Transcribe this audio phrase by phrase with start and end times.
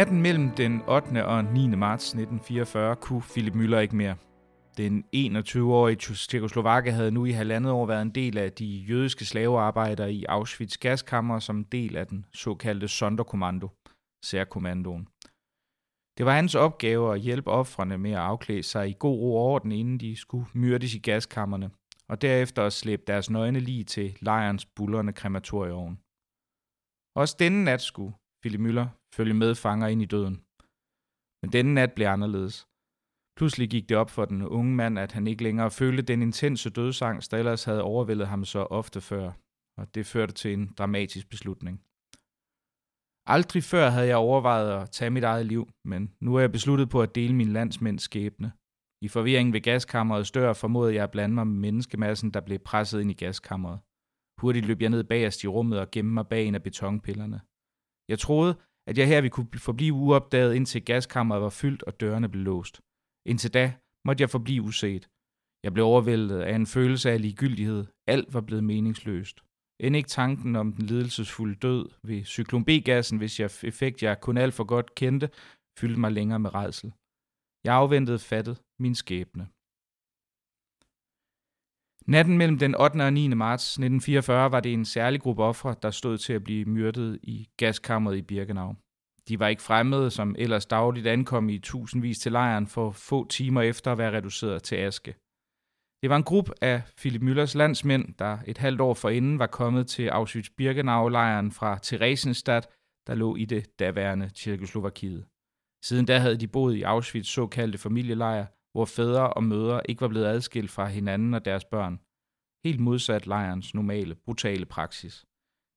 [0.00, 1.26] Natten mellem den 8.
[1.26, 1.68] og 9.
[1.68, 4.16] marts 1944 kunne Philip Müller ikke mere.
[4.76, 10.12] Den 21-årige Tjekoslovakke havde nu i halvandet år været en del af de jødiske slavearbejdere
[10.12, 13.68] i Auschwitz gaskammer som del af den såkaldte Sonderkommando,
[14.24, 15.08] særkommandoen.
[16.18, 19.42] Det var hans opgave at hjælpe offrene med at afklæde sig i god ro og
[19.42, 21.70] orden, inden de skulle myrdes i gaskammerne,
[22.08, 25.98] og derefter at slæbe deres nøgne lige til lejrens bullerne krematorieovn.
[27.16, 30.36] Også denne nat skulle Philip Müller følge med fanger ind i døden.
[31.42, 32.66] Men denne nat blev anderledes.
[33.38, 36.70] Pludselig gik det op for den unge mand, at han ikke længere følte den intense
[36.70, 39.32] dødsangst, der ellers havde overvældet ham så ofte før,
[39.78, 41.76] og det førte til en dramatisk beslutning.
[43.36, 46.88] Aldrig før havde jeg overvejet at tage mit eget liv, men nu er jeg besluttet
[46.90, 48.52] på at dele min landsmænds skæbne.
[49.02, 53.00] I forvirringen ved gaskammerets dør formodede jeg at blande mig med menneskemassen, der blev presset
[53.00, 53.80] ind i gaskammeret.
[54.40, 57.40] Hurtigt løb jeg ned bagerst i rummet og gemte mig bag en af betonpillerne.
[58.08, 58.52] Jeg troede,
[58.90, 62.80] at jeg her ville kunne forblive uopdaget, indtil gaskammeret var fyldt og dørene blev låst.
[63.26, 63.74] Indtil da
[64.06, 65.08] måtte jeg forblive uset.
[65.64, 67.84] Jeg blev overvældet af en følelse af ligegyldighed.
[68.06, 69.40] Alt var blevet meningsløst.
[69.80, 74.36] End ikke tanken om den lidelsesfulde død ved cyklon B-gassen, hvis jeg effekt jeg kun
[74.38, 75.30] alt for godt kendte,
[75.78, 76.92] fyldte mig længere med redsel.
[77.64, 79.48] Jeg afventede fattet min skæbne.
[82.10, 83.00] Natten mellem den 8.
[83.00, 83.28] og 9.
[83.28, 87.48] marts 1944 var det en særlig gruppe ofre, der stod til at blive myrdet i
[87.56, 88.76] gaskammeret i Birkenau.
[89.28, 93.62] De var ikke fremmede, som ellers dagligt ankom i tusindvis til lejren for få timer
[93.62, 95.14] efter at være reduceret til aske.
[96.02, 99.86] Det var en gruppe af Philip Müllers landsmænd, der et halvt år forinden var kommet
[99.86, 102.68] til Auschwitz-Birkenau-lejren fra Theresienstadt,
[103.06, 105.26] der lå i det daværende Tjekkoslovakiet.
[105.84, 110.08] Siden da havde de boet i Auschwitz såkaldte familielejr, hvor fædre og mødre ikke var
[110.08, 112.00] blevet adskilt fra hinanden og deres børn.
[112.64, 115.26] Helt modsat lejrens normale, brutale praksis.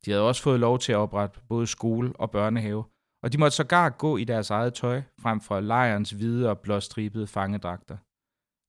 [0.06, 2.84] De havde også fået lov til at oprette både skole og børnehave,
[3.24, 7.28] og de måtte sågar gå i deres eget tøj, frem for lejrens hvide og blåstribede
[7.28, 7.98] fangedragter.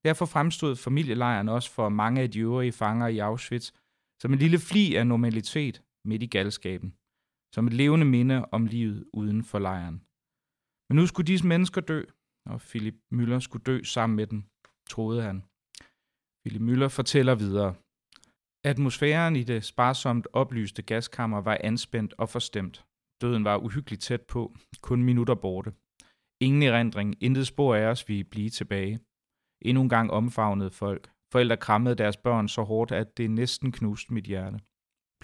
[0.07, 3.73] Derfor fremstod familielejren også for mange af de øvrige fanger i Auschwitz
[4.21, 6.95] som en lille fli af normalitet midt i galskaben.
[7.55, 9.99] Som et levende minde om livet uden for lejren.
[10.89, 12.03] Men nu skulle disse mennesker dø,
[12.51, 14.41] og Philip Müller skulle dø sammen med den,
[14.93, 15.45] troede han.
[16.43, 17.75] Philip Müller fortæller videre.
[18.65, 22.85] Atmosfæren i det sparsomt oplyste gaskammer var anspændt og forstemt.
[23.23, 25.73] Døden var uhyggeligt tæt på, kun minutter borte.
[26.41, 29.01] Ingen erindring, intet spor af os vi blive tilbage.
[29.63, 31.11] Endnu en gang omfavnede folk.
[31.33, 34.59] Forældre krammede deres børn så hårdt, at det næsten knuste mit hjerte.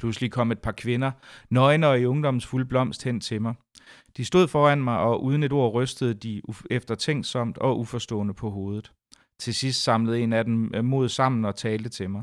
[0.00, 1.10] Pludselig kom et par kvinder,
[1.50, 3.54] nøgne og i ungdommens fuld blomst hen til mig.
[4.16, 8.92] De stod foran mig, og uden et ord rystede de eftertænksomt og uforstående på hovedet.
[9.40, 12.22] Til sidst samlede en af dem øh, mod sammen og talte til mig.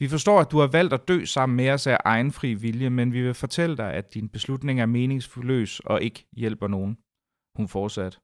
[0.00, 2.90] Vi forstår, at du har valgt at dø sammen med os af egen fri vilje,
[2.90, 6.98] men vi vil fortælle dig, at din beslutning er meningsløs og ikke hjælper nogen.
[7.56, 8.18] Hun fortsatte.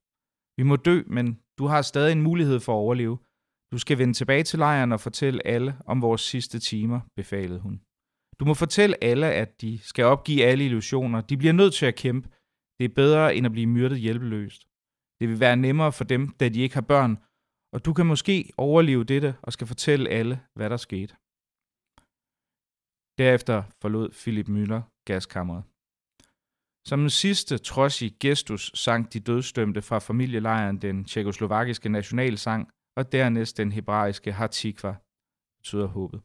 [0.58, 3.18] Vi må dø, men du har stadig en mulighed for at overleve.
[3.72, 7.80] Du skal vende tilbage til lejren og fortælle alle om vores sidste timer, befalede hun.
[8.40, 11.20] Du må fortælle alle, at de skal opgive alle illusioner.
[11.20, 12.28] De bliver nødt til at kæmpe.
[12.78, 14.66] Det er bedre, end at blive myrdet hjælpeløst.
[15.20, 17.18] Det vil være nemmere for dem, da de ikke har børn,
[17.72, 21.14] og du kan måske overleve dette og skal fortælle alle, hvad der skete.
[23.18, 25.64] Derefter forlod Philip Müller gaskammeret.
[26.88, 33.56] Som en sidste trodsig gestus sang de dødstømte fra familielejren den tjekoslovakiske nationalsang, og dernæst
[33.56, 34.96] den hebraiske Hatikva,
[35.58, 36.20] betyder håbet.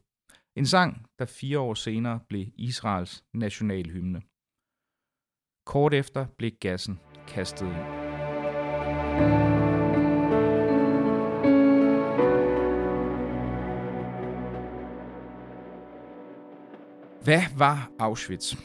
[0.56, 4.22] En sang, der fire år senere blev Israels nationalhymne.
[5.66, 8.04] Kort efter blev gassen kastet ind.
[17.24, 18.56] Hvad var Auschwitz?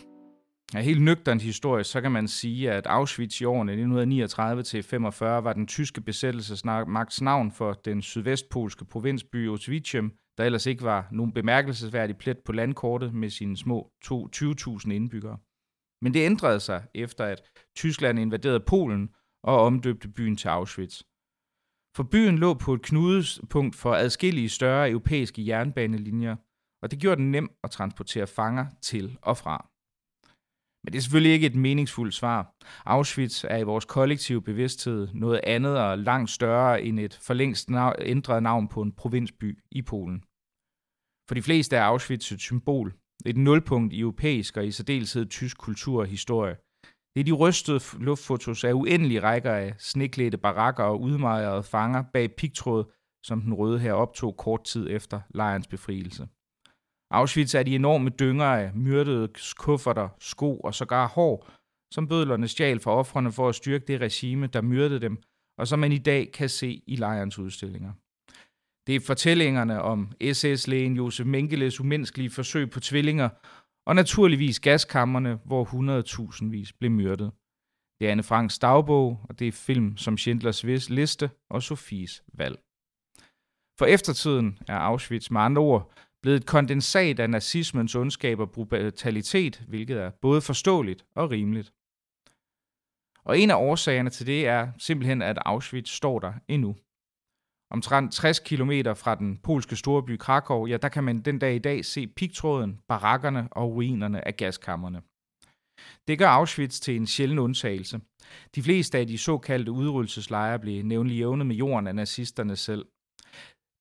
[0.74, 5.68] Ja, helt nøgternt historisk, så kan man sige, at Auschwitz i årene 1939-45 var den
[5.68, 12.40] tyske besættelsesmagts navn for den sydvestpolske provinsby Auschwitzem, der ellers ikke var nogen bemærkelsesværdig plet
[12.40, 15.38] på landkortet med sine små 20.000 indbyggere.
[16.04, 17.42] Men det ændrede sig efter, at
[17.76, 19.10] Tyskland invaderede Polen
[19.44, 21.02] og omdøbte byen til Auschwitz.
[21.96, 26.36] For byen lå på et knudepunkt for adskillige større europæiske jernbanelinjer,
[26.84, 29.70] og det gjorde den nem at transportere fanger til og fra.
[30.84, 32.54] Men det er selvfølgelig ikke et meningsfuldt svar.
[32.86, 37.70] Auschwitz er i vores kollektive bevidsthed noget andet og langt større end et for længst
[38.00, 40.24] ændret navn på en provinsby i Polen.
[41.30, 42.94] For de fleste er Auschwitz et symbol,
[43.26, 46.56] et nulpunkt i europæisk og i særdeleshed tysk kultur og historie.
[47.14, 52.36] Det er de rystede luftfotos af uendelige rækker af sneklædte barakker og udmejrede fanger bag
[52.36, 52.84] pigtråd,
[53.26, 56.28] som den røde her optog kort tid efter lejrens befrielse.
[57.12, 59.28] Auschwitz er de enorme dynger af myrdede
[59.58, 61.50] kufferter, sko og sågar hår,
[61.94, 65.22] som bødlerne stjal fra offrene for at styrke det regime, der myrdede dem,
[65.58, 67.94] og som man i dag kan se i lejrens udstillinger.
[68.90, 73.30] Det er fortællingerne om SS-lægen Josef Mengeles umenneskelige forsøg på tvillinger,
[73.86, 75.66] og naturligvis gaskammerne, hvor
[76.42, 77.32] 100.000 vis blev myrdet.
[78.00, 82.60] Det er Anne Franks dagbog, og det er film som Schindlers Liste og Sofies valg.
[83.80, 85.92] For eftertiden er Auschwitz med andre ord
[86.22, 91.74] blevet et kondensat af nazismens ondskab og brutalitet, hvilket er både forståeligt og rimeligt.
[93.26, 96.76] Og en af årsagerne til det er simpelthen, at Auschwitz står der endnu.
[97.72, 101.60] Omtrent 60 km fra den polske storby Krakow, ja, der kan man den dag i
[101.60, 105.02] dag se pigtråden, barakkerne og ruinerne af gaskammerne.
[106.08, 108.02] Det gør Auschwitz til en sjælden undtagelse.
[108.56, 112.86] De fleste af de såkaldte udryddelseslejre blev nævnlig jævnet med jorden af nazisterne selv.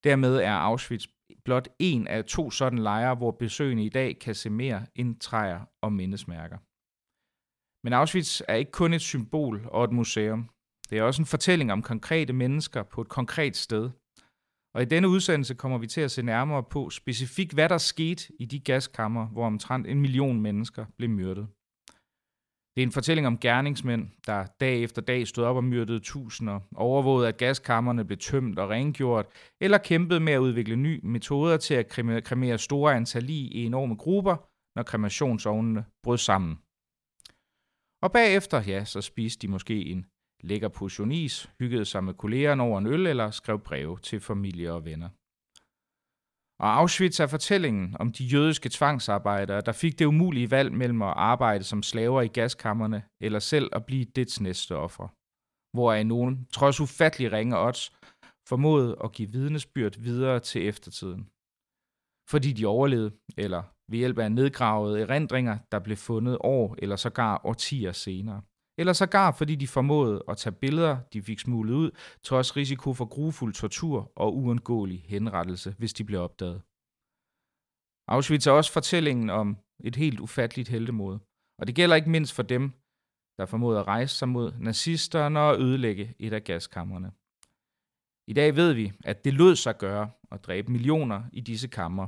[0.04, 1.06] Dermed er Auschwitz
[1.44, 5.60] blot en af to sådan lejre, hvor besøgende i dag kan se mere end træer
[5.82, 6.58] og mindesmærker.
[7.84, 10.50] Men Auschwitz er ikke kun et symbol og et museum.
[10.90, 13.90] Det er også en fortælling om konkrete mennesker på et konkret sted.
[14.74, 18.24] Og i denne udsendelse kommer vi til at se nærmere på specifikt, hvad der skete
[18.40, 21.48] i de gaskammer, hvor omtrent en million mennesker blev myrdet.
[22.74, 26.60] Det er en fortælling om gerningsmænd, der dag efter dag stod op og myrdede tusinder,
[26.74, 29.26] overvågede at gaskammerne blev tømt og rengjort,
[29.60, 31.88] eller kæmpede med at udvikle nye metoder til at
[32.24, 34.36] kremere store antal lig i enorme grupper,
[34.76, 36.58] når kremationsovnene brød sammen.
[38.02, 40.06] Og bagefter, ja, så spiste de måske en
[40.40, 44.72] lækker portion is, hyggede sig med kollegerne over en øl eller skrev breve til familie
[44.72, 45.08] og venner.
[46.62, 51.14] Og Auschwitz er fortællingen om de jødiske tvangsarbejdere, der fik det umulige valg mellem at
[51.16, 55.08] arbejde som slaver i gaskammerne eller selv at blive dets næste offer.
[55.76, 57.90] Hvor nogen, trods ufattelig ringe odds,
[58.48, 61.22] formåede at give vidnesbyrd videre til eftertiden.
[62.30, 67.40] Fordi de overlevede, eller ved hjælp af nedgravede erindringer, der blev fundet år eller sågar
[67.44, 68.42] årtier senere.
[68.78, 71.90] Eller sågar fordi de formåede at tage billeder, de fik smuglet ud,
[72.22, 76.62] trods risiko for grufuld tortur og uundgåelig henrettelse, hvis de blev opdaget.
[78.08, 81.18] Auschwitz er også fortællingen om et helt ufatteligt heldemod.
[81.58, 82.72] Og det gælder ikke mindst for dem,
[83.38, 87.12] der formåede at rejse sig mod nazisterne og ødelægge et af gaskammerne.
[88.30, 92.06] I dag ved vi, at det lød sig gøre at dræbe millioner i disse kammer.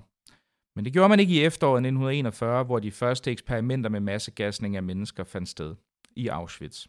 [0.76, 4.82] Men det gjorde man ikke i efteråret 1941, hvor de første eksperimenter med massegasning af
[4.82, 5.76] mennesker fandt sted
[6.20, 6.87] i Auschwitz.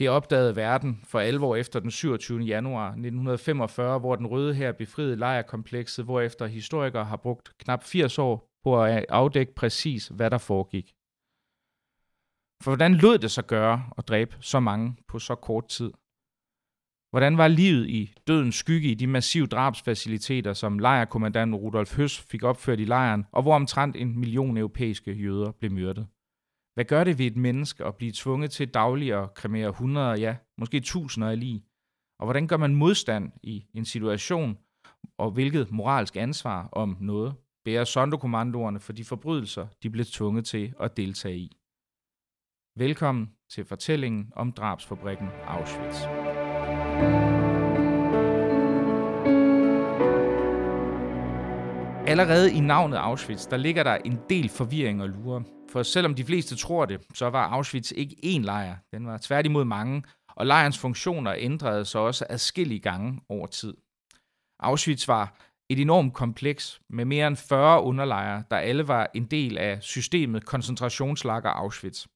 [0.00, 2.40] Det opdagede verden for alvor efter den 27.
[2.40, 8.50] januar 1945, hvor den røde her befriede lejrkomplekset, hvorefter historikere har brugt knap 80 år
[8.64, 10.94] på at afdække præcis, hvad der foregik.
[12.62, 15.92] For hvordan lød det sig gøre at dræbe så mange på så kort tid?
[17.10, 22.42] Hvordan var livet i dødens skygge i de massive drabsfaciliteter, som lejrkommandant Rudolf Høs fik
[22.42, 26.06] opført i lejren, og hvor omtrent en million europæiske jøder blev myrdet?
[26.74, 30.36] Hvad gør det ved et menneske at blive tvunget til dagligt at kremere hundreder, ja,
[30.58, 31.64] måske tusinder af lige?
[32.18, 34.58] Og hvordan gør man modstand i en situation,
[35.18, 37.34] og hvilket moralsk ansvar om noget
[37.64, 41.56] bærer sondokommandoerne for de forbrydelser, de blev tvunget til at deltage i?
[42.76, 46.00] Velkommen til fortællingen om drabsfabrikken Auschwitz.
[52.06, 55.44] Allerede i navnet Auschwitz, der ligger der en del forvirring og lure.
[55.70, 58.76] For selvom de fleste tror det, så var Auschwitz ikke én lejr.
[58.92, 63.74] Den var tværtimod mange, og lejrens funktioner ændrede sig også adskillige gange over tid.
[64.60, 65.36] Auschwitz var
[65.68, 70.44] et enormt kompleks med mere end 40 underlejre, der alle var en del af systemet
[70.44, 72.06] koncentrationslager Auschwitz.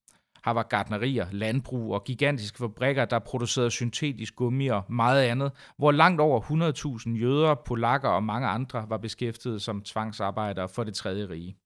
[0.44, 5.92] Her var gardnerier, landbrug og gigantiske fabrikker, der producerede syntetisk gummi og meget andet, hvor
[5.92, 11.28] langt over 100.000 jøder, polakker og mange andre var beskæftiget som tvangsarbejdere for det tredje
[11.28, 11.56] rige.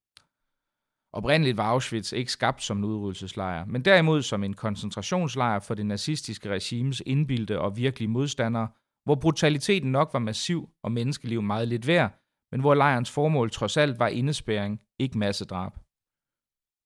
[1.13, 5.87] Oprindeligt var Auschwitz ikke skabt som en udryddelseslejr, men derimod som en koncentrationslejr for det
[5.87, 8.69] nazistiske regimes indbildte og virkelige modstandere,
[9.05, 12.19] hvor brutaliteten nok var massiv og menneskeliv meget lidt værd,
[12.53, 15.73] men hvor lejrens formål trods alt var indespæring, ikke massedrab.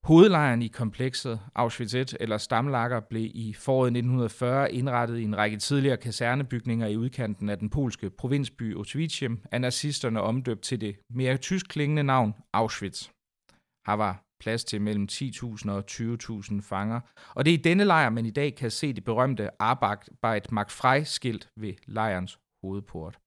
[0.05, 5.57] Hovedlejren i komplekset Auschwitz 1 eller Stamlager blev i foråret 1940 indrettet i en række
[5.57, 11.37] tidligere kasernebygninger i udkanten af den polske provinsby Ottwiciem af nazisterne omdøbt til det mere
[11.37, 13.09] tysk klingende navn Auschwitz.
[13.87, 17.01] Her var plads til mellem 10.000 og 20.000 fanger,
[17.35, 20.73] og det er i denne lejr, man i dag kan se det berømte Arbeit macht
[20.73, 23.19] frei skilt ved lejrens hovedport.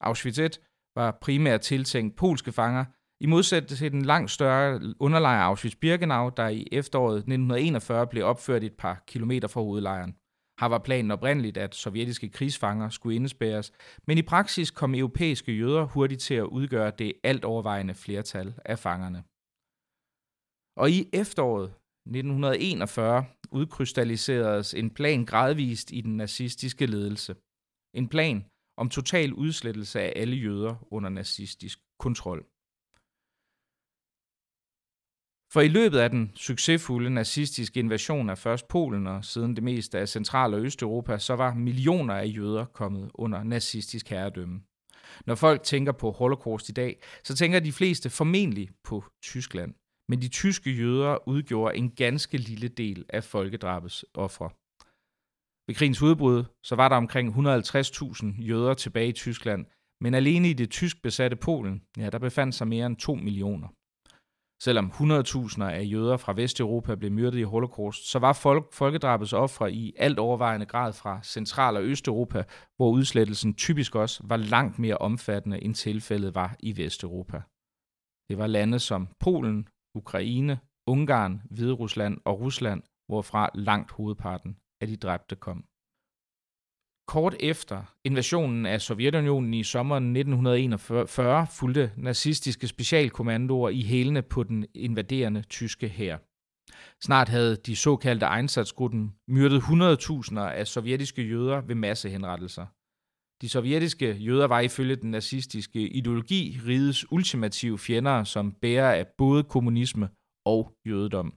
[0.00, 0.58] Auschwitz
[0.96, 2.84] var primært tiltænkt polske fanger,
[3.20, 8.76] i modsætning til den langt større underlejr Auschwitz-Birkenau, der i efteråret 1941 blev opført et
[8.78, 10.16] par kilometer fra hovedlejren.
[10.60, 13.72] Her var planen oprindeligt, at sovjetiske krigsfanger skulle indespæres,
[14.06, 18.78] men i praksis kom europæiske jøder hurtigt til at udgøre det alt overvejende flertal af
[18.78, 19.24] fangerne.
[20.76, 21.70] Og i efteråret
[22.06, 27.36] 1941 udkrystalliseredes en plan gradvist i den nazistiske ledelse.
[27.94, 28.44] En plan
[28.76, 32.46] om total udslettelse af alle jøder under nazistisk kontrol.
[35.52, 39.98] For i løbet af den succesfulde nazistiske invasion af først Polen og siden det meste
[39.98, 44.62] af Central- og Østeuropa, så var millioner af jøder kommet under nazistisk herredømme.
[45.26, 49.74] Når folk tænker på holocaust i dag, så tænker de fleste formentlig på Tyskland.
[50.12, 54.50] Men de tyske jøder udgjorde en ganske lille del af folkedrabets ofre.
[55.66, 59.66] Ved krigens udbrud så var der omkring 150.000 jøder tilbage i Tyskland,
[60.00, 63.68] men alene i det tysk besatte Polen, ja, der befandt sig mere end 2 millioner.
[64.62, 69.72] Selvom 100.000 af jøder fra Vesteuropa blev myrdet i holocaust, så var folk, folkedrabets ofre
[69.72, 72.44] i alt overvejende grad fra Central- og Østeuropa,
[72.76, 77.42] hvor udslettelsen typisk også var langt mere omfattende end tilfældet var i Vesteuropa.
[78.28, 84.96] Det var lande som Polen, Ukraine, Ungarn, Hviderusland og Rusland, hvorfra langt hovedparten af de
[84.96, 85.64] dræbte kom.
[87.06, 94.66] Kort efter invasionen af Sovjetunionen i sommeren 1941 fulgte nazistiske specialkommandoer i hælene på den
[94.74, 96.18] invaderende tyske hær.
[97.04, 102.66] Snart havde de såkaldte Einsatzgruppen myrdet 100.000 af sovjetiske jøder ved massehenrettelser.
[103.42, 109.44] De sovjetiske jøder var ifølge den nazistiske ideologi rigets ultimative fjender, som bærer af både
[109.44, 110.08] kommunisme
[110.46, 111.34] og jødedom.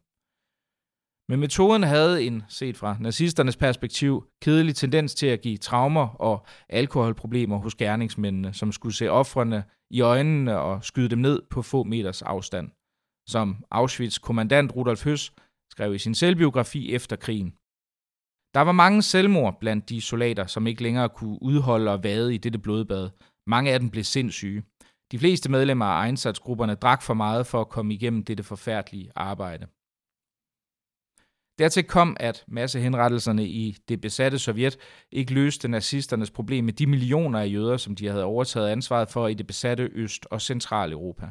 [1.29, 6.45] Men metoden havde en, set fra nazisternes perspektiv, kedelig tendens til at give traumer og
[6.69, 11.83] alkoholproblemer hos gerningsmændene, som skulle se ofrene i øjnene og skyde dem ned på få
[11.83, 12.71] meters afstand.
[13.29, 15.33] Som Auschwitz-kommandant Rudolf Høss
[15.71, 17.53] skrev i sin selvbiografi efter krigen.
[18.55, 22.37] Der var mange selvmord blandt de soldater, som ikke længere kunne udholde og vade i
[22.37, 23.09] dette blodbad.
[23.47, 24.63] Mange af dem blev sindssyge.
[25.11, 29.65] De fleste medlemmer af indsatsgrupperne drak for meget for at komme igennem dette forfærdelige arbejde.
[31.59, 34.77] Dertil kom, at massehenrettelserne i det besatte Sovjet
[35.11, 39.27] ikke løste nazisternes problem med de millioner af jøder, som de havde overtaget ansvaret for
[39.27, 41.29] i det besatte Øst- og Centraleuropa.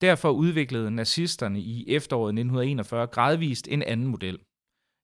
[0.00, 4.38] Derfor udviklede nazisterne i efteråret 1941 gradvist en anden model.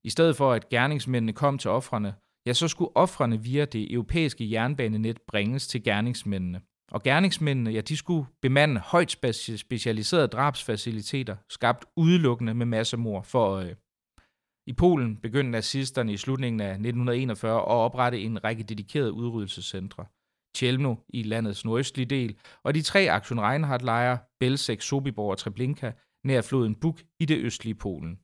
[0.04, 2.14] I stedet for at gerningsmændene kom til offrene,
[2.46, 6.60] ja, så skulle offrene via det europæiske jernbanenet bringes til gerningsmændene.
[6.92, 9.10] Og gerningsmændene, ja, de skulle bemande højt
[9.56, 13.76] specialiserede drabsfaciliteter, skabt udelukkende med massemord for øje.
[14.66, 20.06] I Polen begyndte nazisterne i slutningen af 1941 at oprette en række dedikerede udryddelsescentre.
[20.56, 25.92] Chelmno i landets nordøstlige del, og de tre Aktion Reinhardt-lejre, Belzec, Sobibor og Treblinka,
[26.24, 28.18] nær floden Buk i det østlige Polen.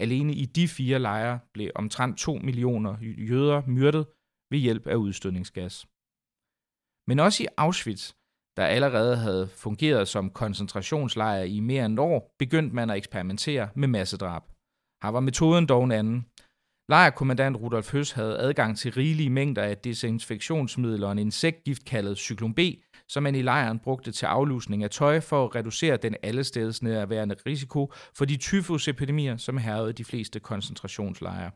[0.00, 4.06] Alene i de fire lejre blev omtrent 2 millioner jøder myrdet
[4.50, 5.86] ved hjælp af udstødningsgas.
[7.08, 8.12] Men også i Auschwitz,
[8.56, 13.68] der allerede havde fungeret som koncentrationslejr i mere end et år, begyndte man at eksperimentere
[13.74, 14.42] med massedrab.
[15.02, 16.26] Her var metoden dog en anden.
[16.88, 22.54] Lejrkommandant Rudolf Høs havde adgang til rigelige mængder af desinfektionsmidler og en insektgift kaldet cyklon
[22.54, 22.60] B,
[23.12, 27.36] som man i lejren brugte til aflusning af tøj for at reducere den allesteds nærværende
[27.46, 31.50] risiko for de tyfusepidemier, som hervede de fleste koncentrationslejre.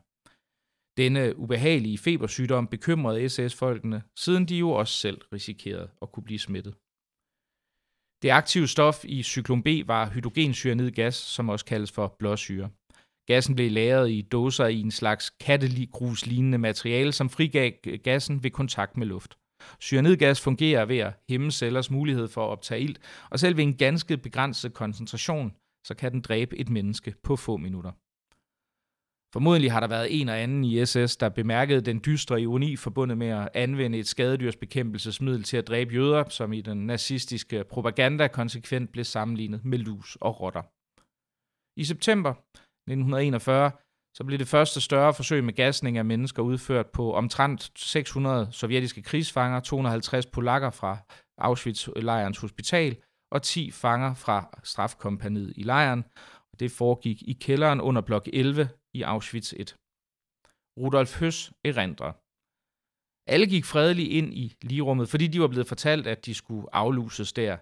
[0.97, 6.73] Denne ubehagelige febersygdom bekymrede SS-folkene, siden de jo også selv risikerede at kunne blive smittet.
[8.21, 12.69] Det aktive stof i cyklon B var hydrogensyrenidgas, som også kaldes for blåsyre.
[13.27, 17.71] Gassen blev lagret i dåser i en slags kattegruslignende materiale, som frigav
[18.03, 19.37] gassen ved kontakt med luft.
[19.81, 23.77] Cyanidgas fungerer ved at hæmme cellers mulighed for at optage ilt, og selv ved en
[23.77, 25.55] ganske begrænset koncentration,
[25.87, 27.91] så kan den dræbe et menneske på få minutter.
[29.33, 33.17] Formodentlig har der været en og anden i SS, der bemærkede den dystre ironi forbundet
[33.17, 38.91] med at anvende et skadedyrsbekæmpelsesmiddel til at dræbe jøder, som i den nazistiske propaganda konsekvent
[38.91, 40.61] blev sammenlignet med lus og rotter.
[41.79, 43.71] I september 1941,
[44.17, 49.01] så blev det første større forsøg med gasning af mennesker udført på omtrent 600 sovjetiske
[49.01, 50.97] krigsfanger, 250 polakker fra
[51.37, 52.97] Auschwitz-lejrens hospital
[53.31, 56.03] og 10 fanger fra strafkompaniet i lejren.
[56.59, 59.75] Det foregik i kælderen under blok 11 i Auschwitz 1.
[60.79, 62.13] Rudolf Høs erindrer.
[63.33, 67.33] Alle gik fredeligt ind i ligerummet, fordi de var blevet fortalt, at de skulle afluses
[67.33, 67.57] der.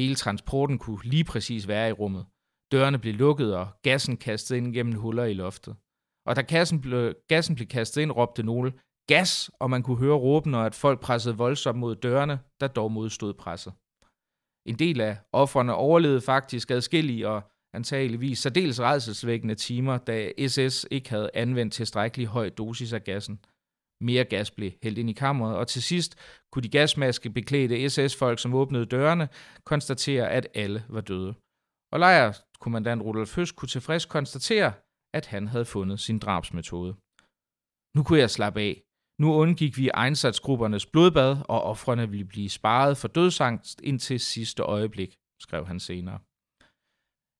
[0.00, 2.26] Hele transporten kunne lige præcis være i rummet.
[2.72, 5.76] Dørene blev lukket, og gassen kastet ind gennem huller i loftet.
[6.26, 8.72] Og da gassen blev, gassen blev kastet ind, råbte nogle,
[9.08, 12.92] gas, og man kunne høre råben, og at folk pressede voldsomt mod dørene, der dog
[12.92, 13.72] modstod presset.
[14.66, 17.42] En del af offrene overlevede faktisk adskillige og
[17.74, 23.44] antageligvis særdeles redselsvækkende timer, da SS ikke havde anvendt tilstrækkelig høj dosis af gassen.
[24.00, 26.16] Mere gas blev hældt ind i kammeret, og til sidst
[26.52, 29.28] kunne de gasmaske beklædte SS-folk, som åbnede dørene,
[29.64, 31.34] konstatere, at alle var døde.
[31.92, 34.72] Og lejerkommandant Rudolf Høst kunne tilfreds konstatere,
[35.14, 36.92] at han havde fundet sin drabsmetode.
[37.96, 38.82] Nu kunne jeg slappe af.
[39.20, 45.16] Nu undgik vi egensatsgruppernes blodbad, og offrene ville blive sparet for dødsangst indtil sidste øjeblik,
[45.40, 46.18] skrev han senere.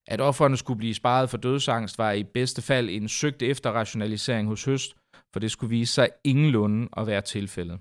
[0.06, 4.64] At offrene skulle blive sparet for dødsangst var i bedste fald en søgt efterrationalisering hos
[4.64, 4.96] Høst,
[5.32, 7.78] for det skulle vise sig ingenlunde at være tilfældet.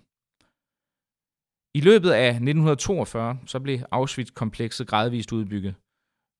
[1.79, 5.75] I løbet af 1942 så blev Auschwitz-komplekset gradvist udbygget.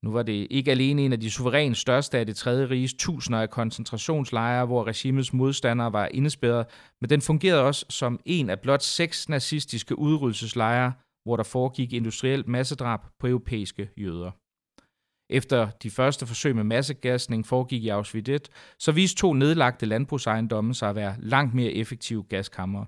[0.06, 3.42] Nu var det ikke alene en af de suverænt største af det tredje riges tusinder
[3.42, 6.66] af koncentrationslejre, hvor regimets modstandere var indespærret,
[7.02, 10.94] men den fungerede også som en af blot seks nazistiske udryddelseslejre,
[11.24, 14.32] hvor der foregik industrielt massedrab på europæiske jøder.
[15.34, 20.74] Efter de første forsøg med massegasning foregik i Auschwitz 1, så viste to nedlagte landbrugsejendomme
[20.74, 22.86] sig at være langt mere effektive gaskammer.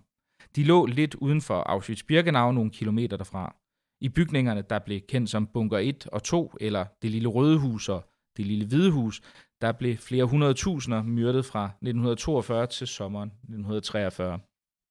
[0.55, 3.55] De lå lidt uden for Auschwitz-Birkenau nogle kilometer derfra.
[4.03, 7.89] I bygningerne, der blev kendt som Bunker 1 og 2, eller det lille røde hus
[7.89, 9.21] og det lille hvide hus,
[9.61, 14.39] der blev flere hundrede tusinder myrdet fra 1942 til sommeren 1943.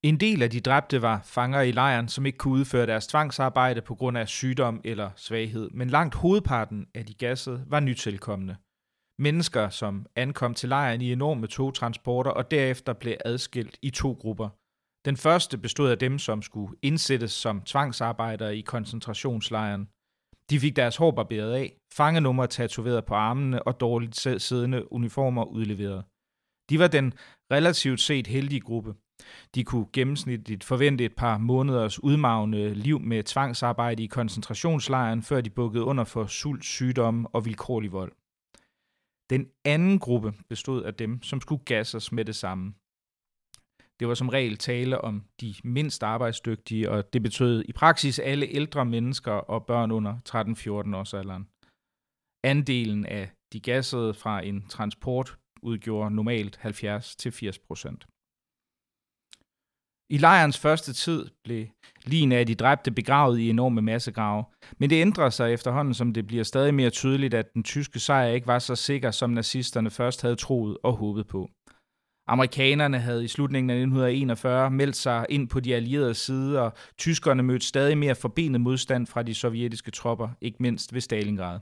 [0.04, 3.80] En del af de dræbte var fanger i lejren, som ikke kunne udføre deres tvangsarbejde
[3.80, 8.56] på grund af sygdom eller svaghed, men langt hovedparten af de gassede var nytilkommende.
[9.18, 14.48] Mennesker, som ankom til lejren i enorme togtransporter og derefter blev adskilt i to grupper.
[15.04, 19.88] Den første bestod af dem, som skulle indsættes som tvangsarbejdere i koncentrationslejren.
[20.50, 26.04] De fik deres hår barberet af, fangenummer tatoveret på armene og dårligt siddende uniformer udleveret.
[26.70, 27.12] De var den
[27.52, 28.94] relativt set heldige gruppe.
[29.54, 35.50] De kunne gennemsnitligt forvente et par måneders udmavne liv med tvangsarbejde i koncentrationslejren, før de
[35.50, 38.12] bukkede under for sult, sygdomme og vilkårlig vold.
[39.30, 42.74] Den anden gruppe bestod af dem, som skulle gasses med det samme.
[44.02, 48.46] Det var som regel tale om de mindst arbejdsdygtige, og det betød i praksis alle
[48.46, 51.48] ældre mennesker og børn under 13-14 års alderen.
[52.44, 58.06] Andelen af de gassede fra en transport udgjorde normalt 70-80 procent.
[60.10, 61.66] I lejrens første tid blev
[62.04, 64.44] lignende af de dræbte begravet i enorme massegrave,
[64.78, 68.28] men det ændrer sig efterhånden, som det bliver stadig mere tydeligt, at den tyske sejr
[68.28, 71.50] ikke var så sikker, som nazisterne først havde troet og håbet på.
[72.26, 77.42] Amerikanerne havde i slutningen af 1941 meldt sig ind på de allierede side, og tyskerne
[77.42, 81.60] mødte stadig mere forbenet modstand fra de sovjetiske tropper, ikke mindst ved Stalingrad.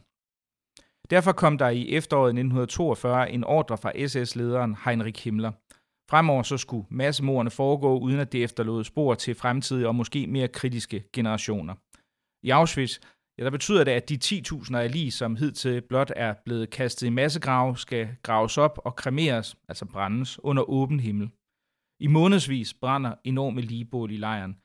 [1.10, 5.52] Derfor kom der i efteråret 1942 en ordre fra SS-lederen Heinrich Himmler.
[6.10, 10.48] Fremover så skulle massemordene foregå, uden at det efterlod spor til fremtidige og måske mere
[10.48, 11.74] kritiske generationer.
[12.42, 12.98] I Auschwitz
[13.40, 17.06] Ja, der betyder det, at de 10.000 af lige, som hidtil blot er blevet kastet
[17.06, 21.30] i massegrav, skal graves op og kremeres, altså brændes, under åben himmel.
[22.00, 24.56] I månedsvis brænder enorme ligebål i lejren.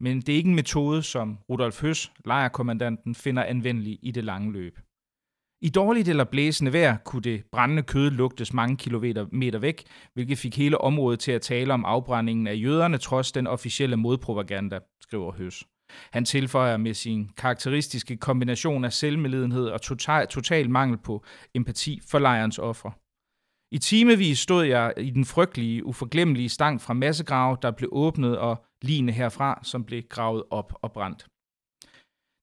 [0.00, 4.52] Men det er ikke en metode, som Rudolf Høs, lejrkommandanten, finder anvendelig i det lange
[4.52, 4.78] løb.
[5.62, 10.56] I dårligt eller blæsende vejr kunne det brændende kød lugtes mange kilometer væk, hvilket fik
[10.56, 15.64] hele området til at tale om afbrændingen af jøderne trods den officielle modpropaganda, skriver Høs.
[16.12, 21.24] Han tilføjer med sin karakteristiske kombination af selvmedlidenhed og total, total mangel på
[21.54, 22.92] empati for lejrens ofre.
[23.72, 28.64] I timevis stod jeg i den frygtelige, uforglemmelige stang fra massegrave, der blev åbnet, og
[28.82, 31.26] lignende herfra, som blev gravet op og brændt.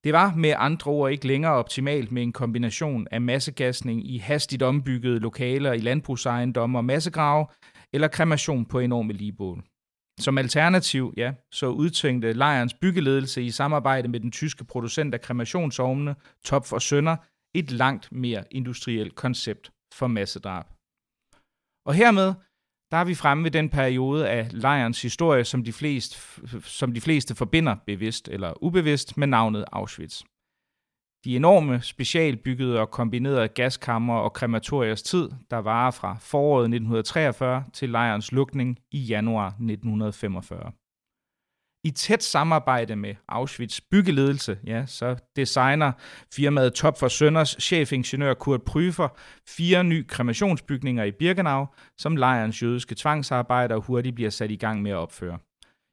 [0.04, 4.62] Det var med andre ord ikke længere optimalt med en kombination af massegasning i hastigt
[4.62, 7.46] ombyggede lokaler i landbrugsejendomme og massegrave,
[7.92, 9.62] eller kremation på enorme ligebål.
[10.18, 16.14] Som alternativ, ja, så udtænkte lejrens byggeledelse i samarbejde med den tyske producent af kremationsovne,
[16.44, 17.16] Top for Sønder,
[17.54, 20.66] et langt mere industrielt koncept for massedrab.
[21.86, 22.34] Og hermed,
[22.90, 26.16] der er vi fremme ved den periode af lejrens historie, som de, fleste,
[26.62, 30.22] som de fleste forbinder bevidst eller ubevidst med navnet Auschwitz.
[31.28, 37.90] De enorme specialbyggede og kombinerede gaskammer og krematoriers tid, der varer fra foråret 1943 til
[37.90, 40.72] lejrens lukning i januar 1945.
[41.84, 45.92] I tæt samarbejde med Auschwitz byggeledelse, ja, så designer
[46.34, 49.08] firmaet Top for Sønders chefingeniør Kurt Pryfer
[49.48, 51.66] fire nye kremationsbygninger i Birkenau,
[51.98, 55.38] som lejrens jødiske tvangsarbejdere hurtigt bliver sat i gang med at opføre.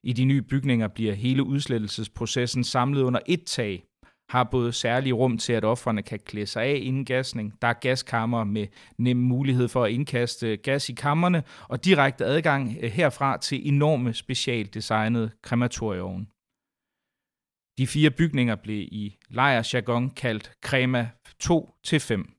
[0.04, 3.86] I de nye bygninger bliver hele udslettelsesprocessen samlet under ét tag,
[4.30, 7.54] har både særlige rum til, at offerne kan klæde sig af inden gasning.
[7.62, 12.78] Der er gaskammer med nem mulighed for at indkaste gas i kammerne, og direkte adgang
[12.82, 16.26] øh, herfra til enorme specialdesignede krematorieovne.
[17.78, 21.10] De fire bygninger blev i lejrjargon kaldt Krema
[21.44, 22.36] 2-5.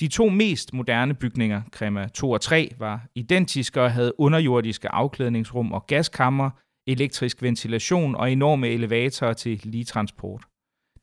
[0.00, 5.72] De to mest moderne bygninger, Krema 2 og 3, var identiske og havde underjordiske afklædningsrum
[5.72, 6.50] og gaskammer,
[6.86, 10.47] elektrisk ventilation og enorme elevatorer til ligetransport.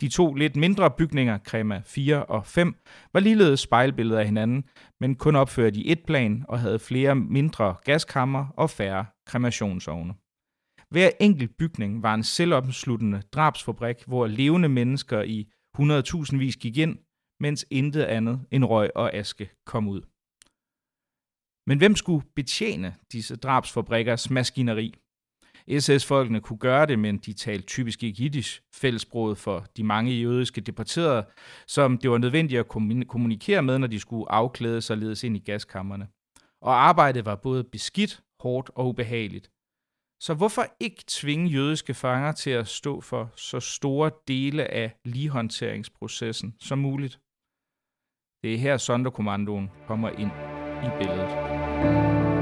[0.02, 2.76] De to lidt mindre bygninger, Krema 4 og 5,
[3.14, 4.64] var ligeledes spejlbilleder af hinanden,
[5.00, 10.14] men kun opført i et plan og havde flere mindre gaskammer og færre kremationsovne.
[10.90, 16.98] Hver enkelt bygning var en selvopsluttende drabsfabrik, hvor levende mennesker i 100.000 vis gik ind,
[17.40, 20.02] mens intet andet end røg og aske kom ud.
[21.68, 24.94] Men hvem skulle betjene disse drabsfabrikkers maskineri?
[25.70, 30.62] SS-folkene kunne gøre det, men de talte typisk ikke jiddisch, fællesproget for de mange jødiske
[30.62, 31.26] deporterede,
[31.68, 32.68] som det var nødvendigt at
[33.08, 36.08] kommunikere med, når de skulle afklæde sig ledes ind i gaskammerne.
[36.62, 39.52] Og arbejdet var både beskidt, hårdt og ubehageligt.
[40.20, 46.56] Så hvorfor ikke tvinge jødiske fanger til at stå for så store dele af ligehåndteringsprocessen
[46.60, 47.20] som muligt?
[48.44, 50.32] Det er her Sonderkommandoen kommer ind
[50.86, 52.35] i billedet.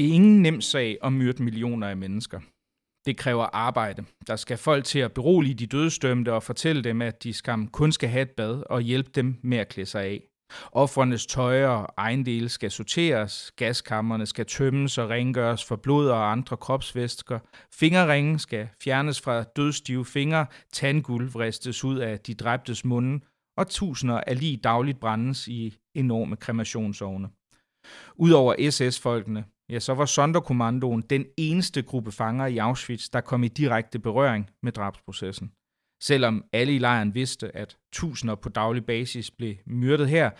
[0.00, 2.40] Det er ingen nem sag at myrde millioner af mennesker.
[3.06, 4.04] Det kræver arbejde.
[4.26, 7.92] Der skal folk til at berolige de dødstømte og fortælle dem, at de skam kun
[7.92, 10.22] skal have et bad og hjælpe dem med at klæde sig af.
[10.72, 16.56] Offrenes tøj og ejendele skal sorteres, gaskammerne skal tømmes og rengøres for blod og andre
[16.56, 17.38] kropsvæsker,
[17.74, 23.20] fingerringen skal fjernes fra dødstive fingre, tandguld vristes ud af de dræbtes munde,
[23.56, 27.28] og tusinder af lige dagligt brændes i enorme kremationsovne.
[28.16, 33.48] Udover SS-folkene, ja, så var Sonderkommandoen den eneste gruppe fanger i Auschwitz, der kom i
[33.48, 35.52] direkte berøring med drabsprocessen.
[36.02, 40.30] Selvom alle i lejren vidste, at tusinder på daglig basis blev myrdet her,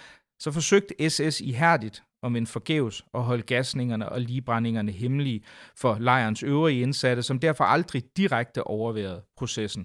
[0.43, 5.45] så forsøgte SS ihærdigt, om en forgæves, at holde gasningerne og ligebrændingerne hemmelige
[5.77, 9.85] for lejrens øvrige indsatte, som derfor aldrig direkte overværede processen.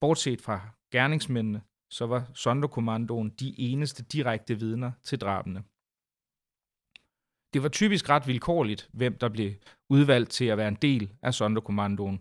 [0.00, 0.60] Bortset fra
[0.92, 5.62] gerningsmændene, så var Sonderkommandoen de eneste direkte vidner til drabene.
[7.54, 9.52] Det var typisk ret vilkårligt, hvem der blev
[9.90, 12.20] udvalgt til at være en del af Sonderkommandoen.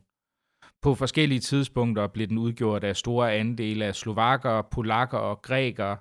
[0.81, 5.97] På forskellige tidspunkter blev den udgjort af store andele af slovakker, polakker og grækere,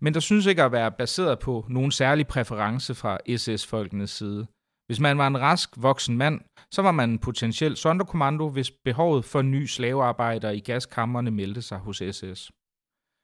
[0.00, 4.46] men der synes ikke at være baseret på nogen særlig præference fra SS-folkenes side.
[4.86, 6.40] Hvis man var en rask, voksen mand,
[6.72, 11.78] så var man en potentiel sonderkommando, hvis behovet for ny slavearbejder i gaskammerne meldte sig
[11.78, 12.52] hos SS.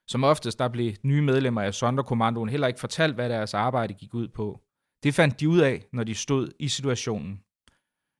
[0.09, 4.13] Som oftest der blev nye medlemmer af sonderkommandoen heller ikke fortalt, hvad deres arbejde gik
[4.13, 4.59] ud på.
[5.03, 7.43] Det fandt de ud af, når de stod i situationen.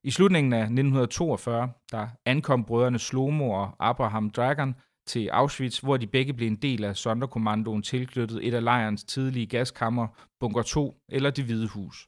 [0.04, 4.76] I slutningen af 1942, der ankom brødrene Slomo og Abraham Dragon
[5.08, 9.46] til Auschwitz, hvor de begge blev en del af Sonderkommandoen tilknyttet et af lejrens tidlige
[9.46, 10.08] gaskammer,
[10.40, 12.08] Bunker 2 eller Det Hvide Hus.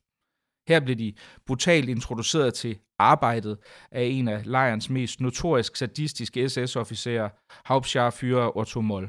[0.68, 1.14] Her blev de
[1.46, 3.58] brutalt introduceret til arbejdet
[3.92, 7.30] af en af lejrens mest notorisk sadistiske SS-officerer,
[7.66, 9.08] Hauptscharführer Otto Moll.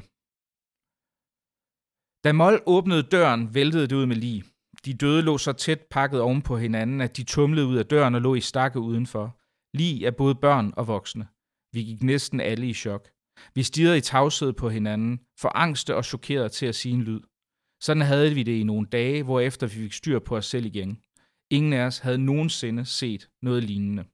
[2.23, 4.52] Da Moll åbnede døren, væltede det ud med lige.
[4.85, 8.15] De døde lå så tæt pakket oven på hinanden, at de tumlede ud af døren
[8.15, 9.39] og lå i stakke udenfor.
[9.77, 11.27] Lige af både børn og voksne.
[11.73, 13.09] Vi gik næsten alle i chok.
[13.55, 17.21] Vi stirrede i tavshed på hinanden, for angste og chokeret til at sige en lyd.
[17.81, 20.99] Sådan havde vi det i nogle dage, hvorefter vi fik styr på os selv igen.
[21.51, 24.05] Ingen af os havde nogensinde set noget lignende.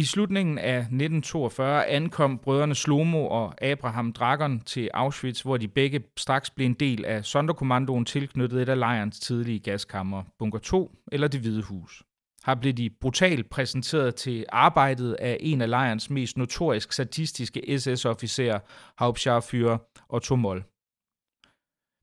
[0.00, 6.02] I slutningen af 1942 ankom brødrene Slomo og Abraham Dragon til Auschwitz, hvor de begge
[6.16, 11.28] straks blev en del af Sonderkommandoen tilknyttet et af lejrens tidlige gaskammer, Bunker 2 eller
[11.28, 12.02] Det Hvide Hus.
[12.46, 18.58] Her blev de brutalt præsenteret til arbejdet af en af lejrens mest notorisk sadistiske SS-officerer,
[18.98, 20.64] Hauptscharführer Otto Moll.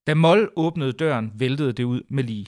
[0.07, 2.45] Da Moll åbnede døren, væltede det ud med lige.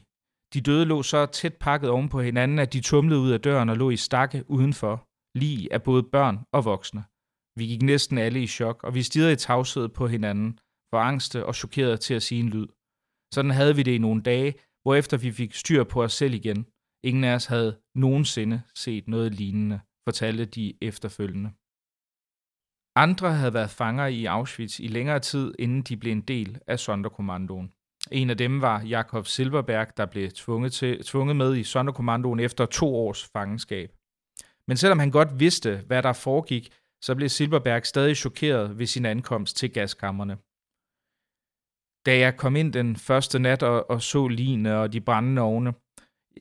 [0.53, 3.69] De døde lå så tæt pakket oven på hinanden, at de tumlede ud af døren
[3.69, 7.03] og lå i stakke udenfor lige af både børn og voksne.
[7.59, 10.59] Vi gik næsten alle i chok, og vi stirrede i tavshed på hinanden,
[10.93, 12.67] for angste og chokeret til at sige en lyd.
[13.33, 16.65] Sådan havde vi det i nogle dage, hvorefter vi fik styr på os selv igen.
[17.03, 21.49] Ingen af os havde nogensinde set noget lignende, fortalte de efterfølgende.
[22.95, 26.79] Andre havde været fanger i Auschwitz i længere tid, inden de blev en del af
[26.79, 27.73] Sonderkommandoen.
[28.11, 32.65] En af dem var Jakob Silverberg, der blev tvunget, til, tvunget med i Sonderkommandoen efter
[32.65, 33.89] to års fangenskab.
[34.69, 39.05] Men selvom han godt vidste, hvad der foregik, så blev Silberberg stadig chokeret ved sin
[39.05, 40.35] ankomst til gaskammerne.
[42.05, 45.73] Da jeg kom ind den første nat og, og så line og de brændende ovne,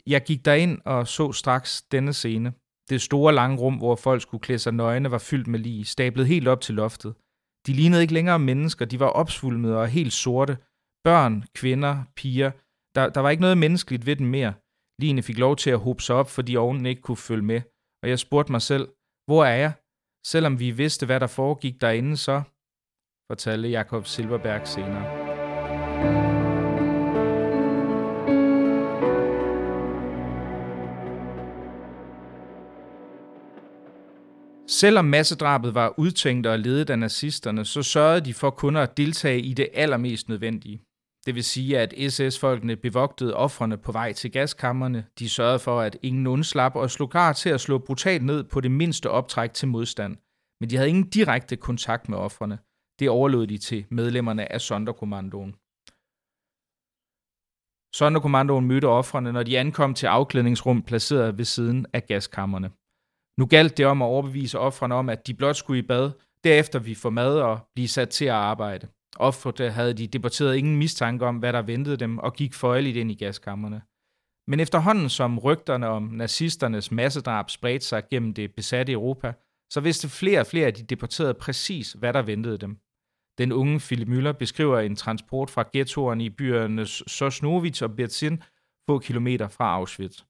[0.06, 2.52] jeg gik derind og så straks denne scene.
[2.90, 6.26] Det store lange rum, hvor folk skulle klæde sig nøgne, var fyldt med lig, stablet
[6.26, 7.14] helt op til loftet.
[7.66, 10.58] De lignede ikke længere mennesker, de var opsvulmede og helt sorte.
[11.04, 12.50] Børn, kvinder, piger.
[12.94, 14.54] Der, der var ikke noget menneskeligt ved dem mere.
[14.98, 17.62] Ligene fik lov til at hobe sig op, fordi ovnen ikke kunne følge med–
[18.02, 18.88] og jeg spurgte mig selv,
[19.26, 19.72] hvor er jeg?
[20.26, 22.42] Selvom vi vidste, hvad der foregik derinde, så
[23.30, 25.28] fortalte Jakob Silverberg senere.
[34.68, 39.40] Selvom massedrabet var udtænkt og ledet af nazisterne, så sørgede de for kun at deltage
[39.40, 40.87] i det allermest nødvendige.
[41.26, 45.06] Det vil sige, at SS-folkene bevogtede offrene på vej til gaskammerne.
[45.18, 48.60] De sørgede for, at ingen undslap og slog klar til at slå brutalt ned på
[48.60, 50.16] det mindste optræk til modstand.
[50.60, 52.58] Men de havde ingen direkte kontakt med offrene.
[52.98, 55.54] Det overlod de til medlemmerne af Sonderkommandoen.
[57.94, 62.70] Sonderkommandoen mødte offrene, når de ankom til afklædningsrum placeret ved siden af gaskammerne.
[63.40, 66.10] Nu galt det om at overbevise offrene om, at de blot skulle i bad,
[66.44, 68.88] derefter vi få mad og blive sat til at arbejde.
[69.16, 73.10] Ofte havde de debatteret ingen mistanke om, hvad der ventede dem, og gik føjeligt ind
[73.10, 73.82] i gaskammerne.
[74.46, 79.32] Men efterhånden som rygterne om nazisternes massedrab spredte sig gennem det besatte Europa,
[79.72, 82.78] så vidste flere og flere af de deporterede præcis, hvad der ventede dem.
[83.38, 88.42] Den unge Philip Müller beskriver en transport fra ghettoerne i byerne Sosnovic og Bertzin
[88.90, 90.22] få kilometer fra Auschwitz.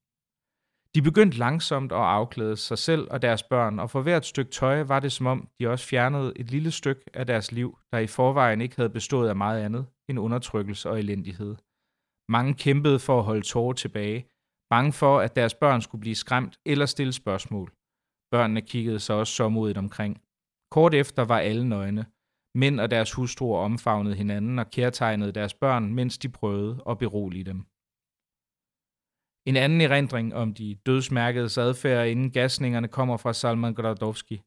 [0.94, 4.82] De begyndte langsomt at afklæde sig selv og deres børn, og for hvert stykke tøj
[4.82, 8.06] var det som om, de også fjernede et lille stykke af deres liv, der i
[8.06, 11.56] forvejen ikke havde bestået af meget andet end undertrykkelse og elendighed.
[12.30, 14.26] Mange kæmpede for at holde tårer tilbage,
[14.70, 17.68] bange for, at deres børn skulle blive skræmt eller stille spørgsmål.
[18.32, 20.12] Børnene kiggede sig også såmodigt omkring.
[20.70, 22.06] Kort efter var alle nøgne.
[22.54, 27.44] Mænd og deres hustruer omfavnede hinanden og kærtegnede deres børn, mens de prøvede at berolige
[27.44, 27.64] dem.
[29.48, 34.40] En anden erindring om de dødsmærkede adfærd inden gasningerne kommer fra Salman Gradovski.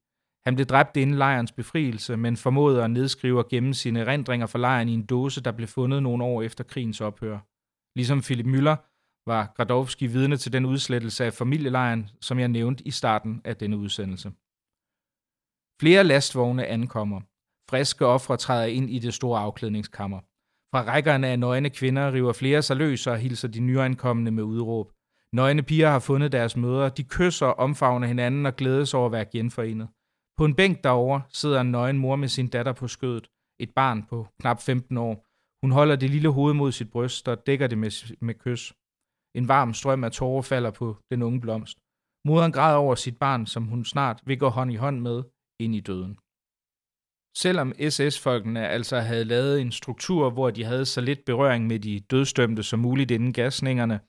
[0.46, 4.60] Han blev dræbt inden lejrens befrielse, men formåede at nedskrive og gemme sine erindringer fra
[4.60, 7.40] lejren i en dåse, der blev fundet nogle år efter krigens ophør.
[7.96, 8.76] Ligesom Philip Müller
[9.28, 13.78] var Gradovski vidne til den udslettelse af familielejren, som jeg nævnte i starten af denne
[13.78, 14.30] udsendelse.
[15.82, 17.22] Flere lastvogne ankommer.
[17.70, 20.20] Friske ofre træder ind i det store afklædningskammer.
[20.74, 24.92] Fra rækkerne af nøgne kvinder river flere sig løs og hilser de nyankomne med udråb.
[25.34, 26.90] Nøgne piger har fundet deres mødre.
[26.90, 29.88] De kysser og omfavner hinanden og glædes over at være genforenet.
[30.38, 33.28] På en bænk derovre sidder en nøgen mor med sin datter på skødet.
[33.60, 35.26] Et barn på knap 15 år.
[35.66, 38.74] Hun holder det lille hoved mod sit bryst og dækker det med, med kys.
[39.36, 41.78] En varm strøm af tårer falder på den unge blomst.
[42.28, 45.24] Moderen græder over sit barn, som hun snart vil gå hånd i hånd med
[45.60, 46.18] ind i døden.
[47.38, 52.00] Selvom SS-folkene altså havde lavet en struktur, hvor de havde så lidt berøring med de
[52.00, 54.00] dødstømte som muligt inden gasningerne,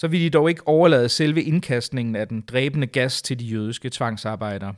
[0.00, 3.90] så ville de dog ikke overlade selve indkastningen af den dræbende gas til de jødiske
[3.90, 4.74] tvangsarbejdere.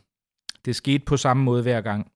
[0.65, 2.13] Det skete på samme måde hver gang.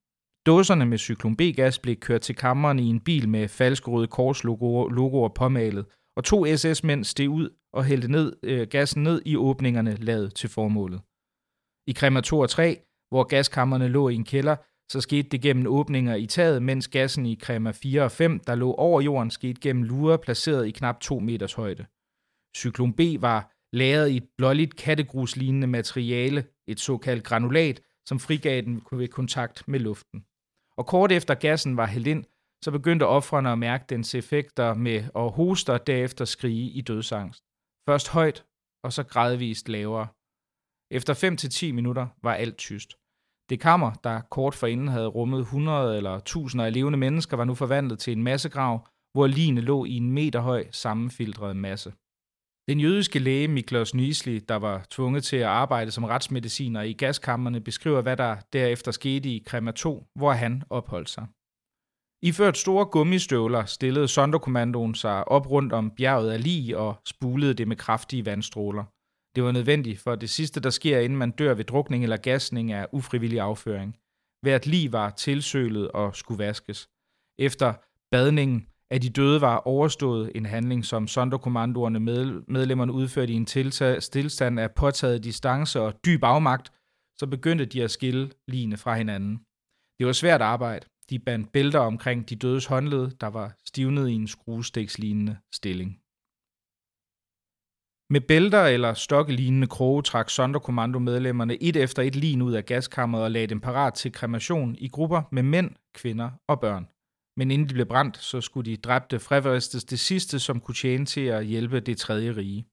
[0.46, 5.28] Dåserne med cyklon B-gas blev kørt til kammeren i en bil med falske røde korslogoer
[5.28, 10.34] påmalet, og to SS-mænd steg ud og hældte ned, øh, gassen ned i åbningerne lavet
[10.34, 11.00] til formålet.
[11.86, 14.56] I kremator 3, hvor gaskammerne lå i en kælder,
[14.90, 18.54] så skete det gennem åbninger i taget, mens gassen i krema 4 og 5, der
[18.54, 21.86] lå over jorden, skete gennem lurer placeret i knap 2 meters højde.
[22.56, 28.82] Cyklon B var lagret i et blåligt kattegruslignende materiale, et såkaldt granulat, som frigav den
[28.92, 30.24] ved kontakt med luften.
[30.76, 32.24] Og kort efter gassen var hældt ind,
[32.64, 37.44] så begyndte offrene at mærke dens effekter med at hoste og derefter skrige i dødsangst.
[37.88, 38.44] Først højt,
[38.84, 40.08] og så gradvist lavere.
[40.90, 41.14] Efter
[41.68, 42.96] 5-10 minutter var alt tyst.
[43.50, 47.54] Det kammer, der kort forinden havde rummet 100 eller tusinder af levende mennesker, var nu
[47.54, 51.92] forvandlet til en massegrav, hvor ligene lå i en meter høj sammenfiltret masse.
[52.68, 57.60] Den jødiske læge Miklos Nisli, der var tvunget til at arbejde som retsmediciner i gaskammerne,
[57.60, 61.26] beskriver, hvad der derefter skete i Krema 2, hvor han opholdt sig.
[62.22, 67.68] Iført store gummistøvler stillede Sonderkommandoen sig op rundt om bjerget af lig og spulede det
[67.68, 68.84] med kraftige vandstråler.
[69.36, 72.72] Det var nødvendigt, for det sidste, der sker, inden man dør ved drukning eller gasning,
[72.72, 73.96] er ufrivillig afføring.
[74.42, 76.88] Hvert lig var tilsølet og skulle vaskes.
[77.38, 77.74] Efter
[78.10, 83.46] badningen af de døde var overstået en handling, som sonderkommandoerne med, medlemmerne udførte i en
[83.46, 86.72] tiltag, stillstand af påtaget distance og dyb afmagt,
[87.18, 89.40] så begyndte de at skille ligene fra hinanden.
[89.98, 90.86] Det var svært arbejde.
[91.10, 96.00] De bandt bælter omkring de dødes håndled, der var stivnet i en skruestikslignende stilling.
[98.10, 103.30] Med bælter eller stokkelignende kroge trak Sonderkommando-medlemmerne et efter et lin ud af gaskammeret og
[103.30, 106.88] lagde dem parat til kremation i grupper med mænd, kvinder og børn.
[107.36, 111.04] Men inden de blev brændt, så skulle de dræbte freveristes det sidste, som kunne tjene
[111.04, 112.66] til at hjælpe det tredje rige.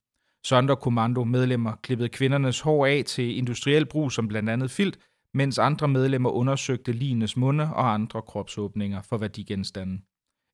[0.44, 5.00] Sonderkommando-medlemmer klippede kvindernes hår af til industriel brug som blandt andet filt,
[5.34, 10.02] mens andre medlemmer undersøgte linenes munde og andre kropsåbninger for værdigenstande.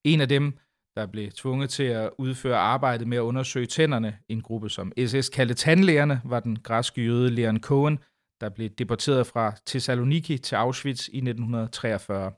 [0.03, 0.57] En af dem,
[0.95, 4.17] der blev tvunget til at udføre arbejdet med at undersøge tænderne.
[4.29, 7.99] En gruppe, som SS kaldte tandlægerne, var den græske jøde Leon Cohen,
[8.41, 12.31] der blev deporteret fra Thessaloniki til Auschwitz i 1943.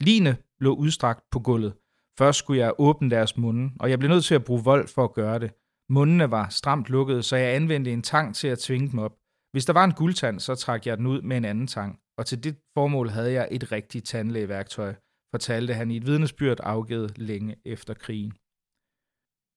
[0.00, 1.74] Line lå udstrakt på gulvet.
[2.18, 5.04] Først skulle jeg åbne deres munde, og jeg blev nødt til at bruge vold for
[5.04, 5.52] at gøre det.
[5.88, 9.16] Mundene var stramt lukket, så jeg anvendte en tang til at tvinge dem op.
[9.52, 12.26] Hvis der var en guldtand, så trak jeg den ud med en anden tang, og
[12.26, 14.94] til det formål havde jeg et rigtigt tandlægeværktøj,
[15.30, 18.32] fortalte han i et vidnesbyrd afgivet længe efter krigen.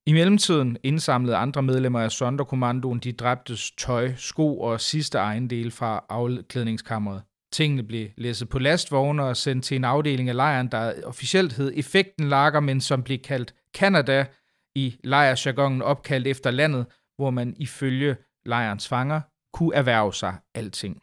[0.06, 6.04] I mellemtiden indsamlede andre medlemmer af Sonderkommandoen de dræbtes tøj, sko og sidste ejendel fra
[6.08, 7.22] afklædningskammeret.
[7.52, 11.72] Tingene blev læsset på lastvogne og sendt til en afdeling af lejren, der officielt hed
[11.76, 14.26] Effekten Lager, men som blev kaldt Canada
[14.74, 19.20] i lejrsjargonen opkaldt efter landet, hvor man ifølge lejrens fanger
[19.52, 21.02] kunne erhverve sig alting.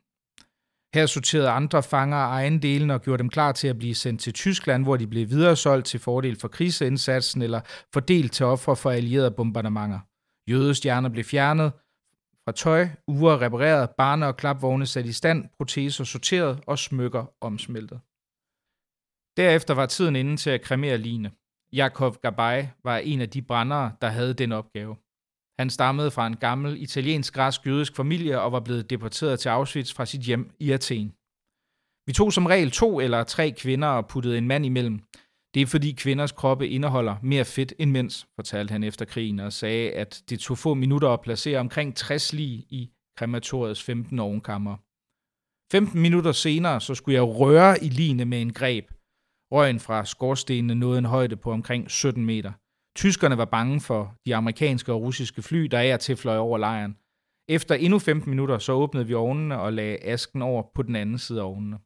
[0.93, 4.83] Her sorterede andre fanger ejendelen og gjorde dem klar til at blive sendt til Tyskland,
[4.83, 7.61] hvor de blev videresolgt til fordel for krigsindsatsen eller
[7.93, 9.99] fordelt til ofre for allierede bombardementer.
[10.49, 11.71] Jødestjerner blev fjernet
[12.45, 17.99] fra tøj, uger repareret, barne- og klapvogne sat i stand, proteser sorteret og smykker omsmeltet.
[19.37, 21.31] Derefter var tiden inde til at kremere line.
[21.73, 24.95] Jakob Gabay var en af de brændere, der havde den opgave.
[25.61, 30.05] Han stammede fra en gammel italiensk-græsk jødisk familie og var blevet deporteret til Auschwitz fra
[30.05, 31.09] sit hjem i Athen.
[32.07, 34.99] Vi tog som regel to eller tre kvinder og puttede en mand imellem.
[35.53, 39.53] Det er fordi kvinders kroppe indeholder mere fedt end mænds, fortalte han efter krigen og
[39.53, 44.75] sagde, at det tog få minutter at placere omkring 60 lig i krematoriets 15 ovenkammer.
[45.71, 48.85] 15 minutter senere så skulle jeg røre i line med en greb.
[49.51, 52.51] Røgen fra skorstenene nåede en højde på omkring 17 meter.
[52.95, 56.97] Tyskerne var bange for de amerikanske og russiske fly, der er til fløj over lejren.
[57.49, 61.17] Efter endnu 15 minutter, så åbnede vi ovnene og lagde asken over på den anden
[61.17, 61.77] side af ovnene.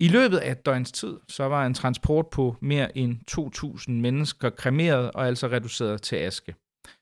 [0.00, 4.50] I løbet af et døgns tid, så var en transport på mere end 2.000 mennesker
[4.50, 6.54] kremeret og altså reduceret til aske.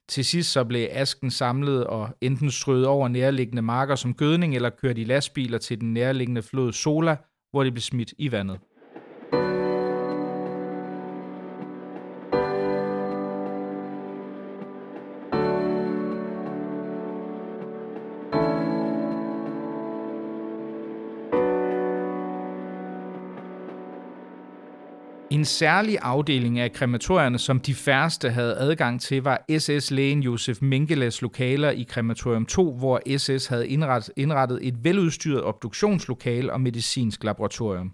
[0.09, 4.71] Til sidst så blev asken samlet og enten strøget over nærliggende marker som gødning eller
[4.71, 7.17] kørt i lastbiler til den nærliggende flod Sola,
[7.51, 8.61] hvor det blev smidt i vandet.
[25.43, 31.23] En særlig afdeling af krematorierne, som de færreste havde adgang til, var SS-lægen Josef Mengeles
[31.23, 37.93] lokaler i krematorium 2, hvor SS havde indrettet, indrettet et veludstyret obduktionslokale og medicinsk laboratorium.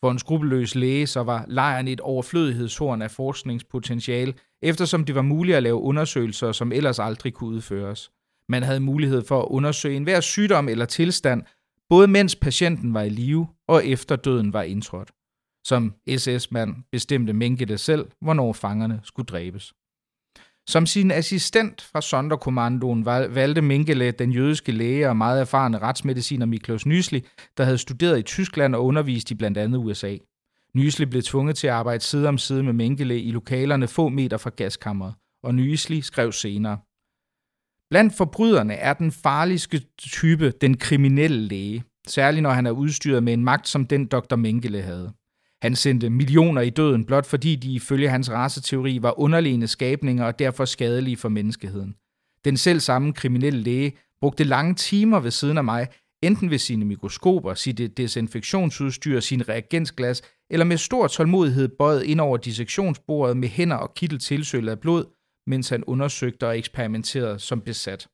[0.00, 5.56] For en skrupelløs læge så var lejren et overflødighedshorn af forskningspotentiale, eftersom det var muligt
[5.56, 8.10] at lave undersøgelser, som ellers aldrig kunne udføres.
[8.48, 11.42] Man havde mulighed for at undersøge enhver sygdom eller tilstand,
[11.88, 15.10] både mens patienten var i live og efter døden var indtrådt.
[15.64, 19.72] Som SS-mand bestemte Mengele selv, hvornår fangerne skulle dræbes.
[20.66, 26.86] Som sin assistent fra Sonderkommandoen valgte Mengele den jødiske læge og meget erfarne retsmediciner Miklos
[26.86, 27.24] Nysli,
[27.56, 30.16] der havde studeret i Tyskland og undervist i blandt andet USA.
[30.74, 34.36] Nysli blev tvunget til at arbejde side om side med Mengele i lokalerne få meter
[34.36, 36.78] fra gaskammeret, og Nysli skrev senere.
[37.90, 43.32] Blandt forbryderne er den farligste type den kriminelle læge, særligt når han er udstyret med
[43.32, 44.36] en magt som den Dr.
[44.36, 45.12] Mengele havde.
[45.62, 50.38] Han sendte millioner i døden, blot fordi de ifølge hans raceteori var underliggende skabninger og
[50.38, 51.94] derfor skadelige for menneskeheden.
[52.44, 55.88] Den selv samme kriminelle læge brugte lange timer ved siden af mig,
[56.22, 62.36] enten ved sine mikroskoper, sit desinfektionsudstyr, sin reagensglas, eller med stor tålmodighed bøjet ind over
[62.36, 65.04] dissektionsbordet med hænder og kittel tilsølet af blod,
[65.46, 68.08] mens han undersøgte og eksperimenterede som besat.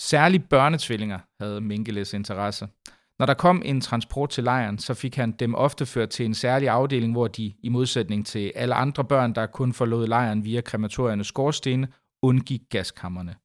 [0.00, 2.68] Særligt børnetvillinger havde Mengeles interesse.
[3.18, 6.34] Når der kom en transport til lejren, så fik han dem ofte ført til en
[6.34, 10.60] særlig afdeling, hvor de, i modsætning til alle andre børn, der kun forlod lejren via
[10.60, 11.88] krematoriernes skorstene,
[12.22, 13.36] undgik gaskammerne.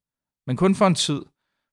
[0.46, 1.22] Men kun for en tid,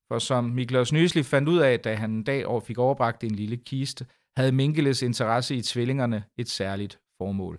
[0.07, 3.35] for som Miklos Nysli fandt ud af, da han en dag over fik overbragt en
[3.35, 4.05] lille kiste,
[4.37, 7.55] havde Minkeles interesse i tvillingerne et særligt formål.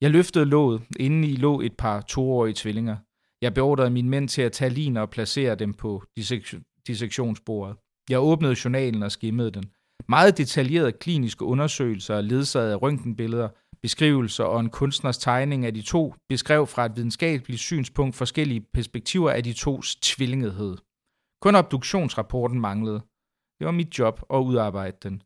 [0.00, 2.96] Jeg løftede låget, inden i lå et par toårige tvillinger.
[3.40, 6.04] Jeg beordrede mine mænd til at tage liner og placere dem på
[6.86, 7.76] dissektionsbordet.
[8.10, 9.64] Jeg åbnede journalen og skimmede den.
[10.08, 13.48] Meget detaljerede kliniske undersøgelser, ledsaget af røntgenbilleder,
[13.82, 19.30] beskrivelser og en kunstners tegning af de to, beskrev fra et videnskabeligt synspunkt forskellige perspektiver
[19.30, 20.76] af de tos tvillingethed.
[21.42, 23.00] Kun obduktionsrapporten manglede.
[23.58, 25.22] Det var mit job at udarbejde den.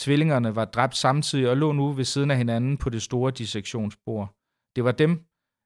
[0.00, 4.34] Tvillingerne var dræbt samtidig og lå nu ved siden af hinanden på det store dissektionsbord.
[4.76, 5.24] Det var dem,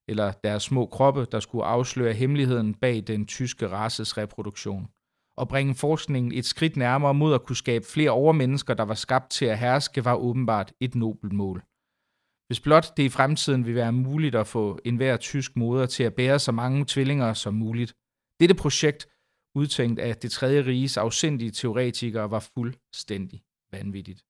[0.08, 4.88] eller deres små kroppe, der skulle afsløre hemmeligheden bag den tyske races reproduktion
[5.38, 9.30] og bringe forskningen et skridt nærmere mod at kunne skabe flere overmennesker, der var skabt
[9.30, 11.62] til at herske, var åbenbart et nobelt mål.
[12.46, 16.14] Hvis blot det i fremtiden vil være muligt at få enhver tysk moder til at
[16.14, 17.94] bære så mange tvillinger som muligt.
[18.40, 19.08] Dette projekt,
[19.54, 24.24] udtænkt af det tredje riges afsindige teoretikere, var fuldstændig vanvittigt,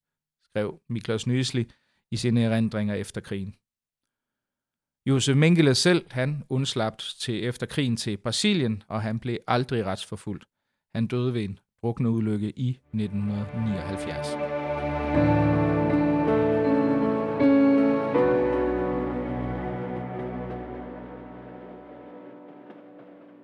[0.44, 1.70] skrev Miklos Nøsli
[2.10, 3.54] i sine erindringer efter krigen.
[5.08, 10.44] Josef Mengele selv, han undslap til efter krigen til Brasilien, og han blev aldrig retsforfulgt.
[10.94, 11.58] Han døde ved en
[12.06, 14.26] ulykke i 1979.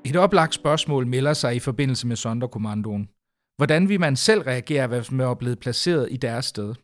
[0.04, 3.08] Et oplagt spørgsmål melder sig i forbindelse med Sonderkommandoen.
[3.56, 6.74] Hvordan vil man selv reagere, hvis man er blevet placeret i deres sted?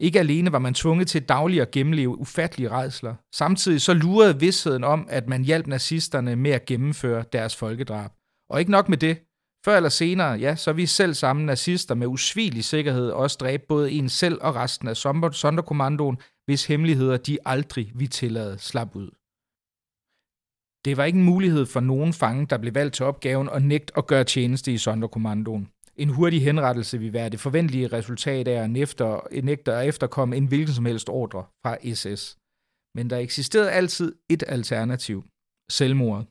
[0.00, 3.14] Ikke alene var man tvunget til dagligt at gennemleve ufattelige redsler.
[3.34, 8.10] Samtidig så lurede vidsheden om, at man hjalp nazisterne med at gennemføre deres folkedrab.
[8.50, 9.27] Og ikke nok med det.
[9.64, 13.90] Før eller senere, ja, så vi selv sammen nazister med usvigelig sikkerhed også dræbe både
[13.90, 14.96] en selv og resten af
[15.32, 19.10] Sonderkommandoen, hvis hemmeligheder de aldrig vi tillade slap ud.
[20.84, 23.90] Det var ikke en mulighed for nogen fange, der blev valgt til opgaven og nægt
[23.96, 25.68] at gøre tjeneste i Sonderkommandoen.
[25.96, 30.46] En hurtig henrettelse vil være det forventelige resultat af at nægter, nægter at efterkomme en
[30.46, 32.36] hvilken som helst ordre fra SS.
[32.94, 35.24] Men der eksisterede altid et alternativ.
[35.70, 36.26] Selvmordet.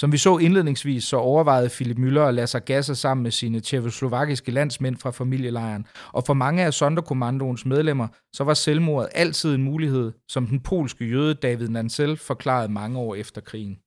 [0.00, 3.60] Som vi så indledningsvis, så overvejede Philip Müller at lade sig gasse sammen med sine
[3.60, 9.62] tjekoslovakiske landsmænd fra familielejren, og for mange af Sonderkommandoens medlemmer, så var selvmordet altid en
[9.62, 13.78] mulighed, som den polske jøde David Nansel forklarede mange år efter krigen.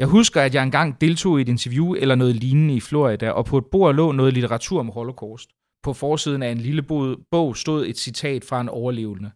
[0.00, 3.44] Jeg husker, at jeg engang deltog i et interview eller noget lignende i Florida, og
[3.44, 5.50] på et bord lå noget litteratur om Holocaust.
[5.82, 6.82] På forsiden af en lille
[7.30, 9.30] bog stod et citat fra en overlevende.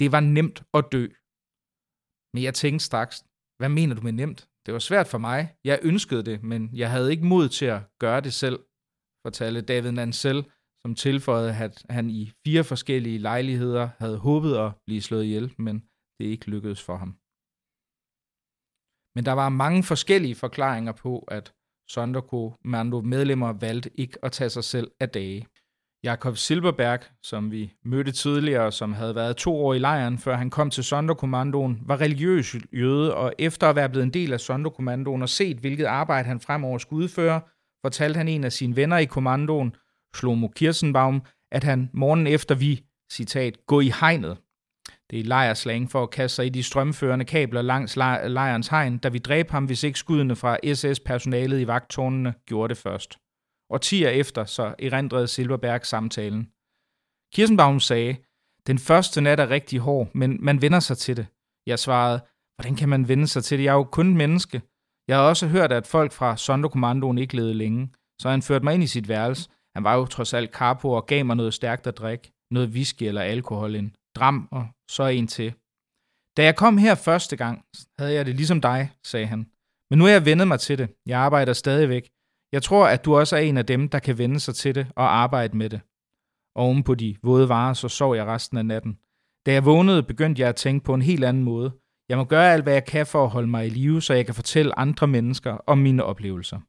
[0.00, 1.06] Det var nemt at dø.
[2.34, 3.24] Men jeg tænkte straks,
[3.58, 4.48] hvad mener du med nemt?
[4.66, 5.56] Det var svært for mig.
[5.64, 8.58] Jeg ønskede det, men jeg havde ikke mod til at gøre det selv,
[9.26, 10.50] fortalte David Nansel,
[10.82, 15.76] som tilføjede, at han i fire forskellige lejligheder havde håbet at blive slået ihjel, men
[16.18, 17.10] det ikke lykkedes for ham.
[19.16, 21.54] Men der var mange forskellige forklaringer på, at
[21.88, 25.46] Sonderkommando medlemmer valgte ikke at tage sig selv af dage.
[26.04, 30.50] Jakob Silberberg, som vi mødte tidligere, som havde været to år i lejren, før han
[30.50, 35.22] kom til Sonderkommandoen, var religiøs jøde, og efter at være blevet en del af Sonderkommandoen
[35.22, 37.40] og set, hvilket arbejde han fremover skulle udføre,
[37.84, 39.74] fortalte han en af sine venner i kommandoen,
[40.14, 41.22] Shlomo Kirsenbaum,
[41.52, 44.36] at han morgen efter vi, citat, gå i hegnet,
[45.10, 49.08] det er lejerslang for at kaste sig i de strømførende kabler langs lejrens hegn, da
[49.08, 53.21] vi dræb ham, hvis ikke skuddene fra SS-personalet i vagtårnene gjorde det først.
[53.72, 56.42] Og tiger efter, så erindrede Silverberg samtalen.
[57.34, 58.16] Kirsenbaum sagde,
[58.66, 61.26] den første nat er rigtig hård, men man vender sig til det.
[61.66, 62.18] Jeg svarede,
[62.56, 63.64] hvordan kan man vende sig til det?
[63.64, 64.62] Jeg er jo kun menneske.
[65.08, 68.74] Jeg har også hørt, at folk fra Sonderkommandoen ikke levede længe, så han førte mig
[68.74, 69.50] ind i sit værelse.
[69.76, 73.02] Han var jo trods alt karpo og gav mig noget stærkt at drikke, noget whisky
[73.02, 75.54] eller alkohol ind dram og så en til.
[76.36, 77.64] Da jeg kom her første gang,
[77.98, 79.46] havde jeg det ligesom dig, sagde han.
[79.90, 80.88] Men nu er jeg vendet mig til det.
[81.06, 82.10] Jeg arbejder stadigvæk.
[82.52, 84.86] Jeg tror, at du også er en af dem, der kan vende sig til det
[84.96, 85.80] og arbejde med det.
[86.54, 88.98] Oven på de våde varer, så sov jeg resten af natten.
[89.46, 91.72] Da jeg vågnede, begyndte jeg at tænke på en helt anden måde.
[92.08, 94.26] Jeg må gøre alt, hvad jeg kan for at holde mig i live, så jeg
[94.26, 96.60] kan fortælle andre mennesker om mine oplevelser.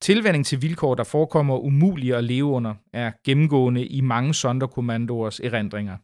[0.00, 5.96] Tilvænding til vilkår, der forekommer umulige at leve under, er gennemgående i mange sonderkommandoers erindringer.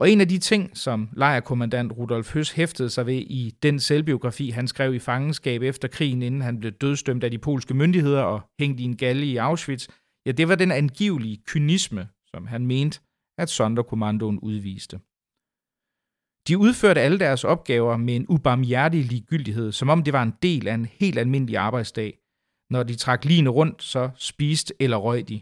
[0.00, 4.50] Og en af de ting, som lejerkommandant Rudolf Høs hæftede sig ved i den selvbiografi,
[4.50, 8.40] han skrev i fangenskab efter krigen, inden han blev dødstømt af de polske myndigheder og
[8.60, 9.88] hængt i en galle i Auschwitz,
[10.26, 13.00] ja, det var den angivelige kynisme, som han mente,
[13.38, 15.00] at Sonderkommandoen udviste.
[16.48, 20.68] De udførte alle deres opgaver med en ubarmhjertig ligegyldighed, som om det var en del
[20.68, 22.18] af en helt almindelig arbejdsdag,
[22.70, 25.40] når de trak line rundt, så spiste eller røg de.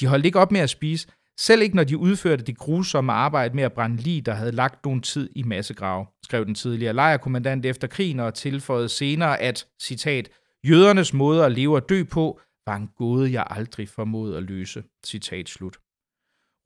[0.00, 1.08] De holdt ikke op med at spise,
[1.40, 4.84] selv ikke når de udførte det grusomme arbejde med at brænde lig, der havde lagt
[4.84, 10.28] nogen tid i massegrav, skrev den tidligere lejerkommandant efter krigen og tilføjede senere, at, citat,
[10.68, 14.82] jødernes måde at leve og dø på, var en gåde, jeg aldrig formåede at løse,
[15.06, 15.76] citat slut.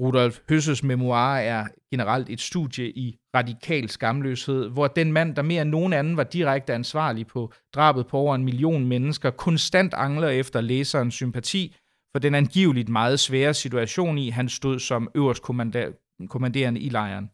[0.00, 5.62] Rudolf Høsses memoir er generelt et studie i radikal skamløshed, hvor den mand, der mere
[5.62, 10.28] end nogen anden var direkte ansvarlig på drabet på over en million mennesker, konstant angler
[10.28, 11.76] efter læserens sympati
[12.14, 15.42] for den angiveligt meget svære situation i, han stod som øverst
[16.28, 17.30] kommanderende i lejren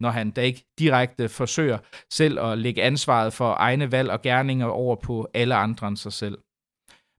[0.00, 1.78] når han da ikke direkte forsøger
[2.12, 6.12] selv at lægge ansvaret for egne valg og gerninger over på alle andre end sig
[6.12, 6.38] selv.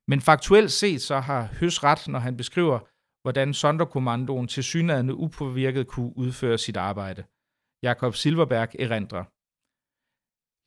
[0.07, 2.79] Men faktuelt set så har Høs ret, når han beskriver
[3.25, 7.23] hvordan Sonderkommandoen til synlædende upåvirket kunne udføre sit arbejde.
[7.83, 9.23] Jakob Silverberg erindrer.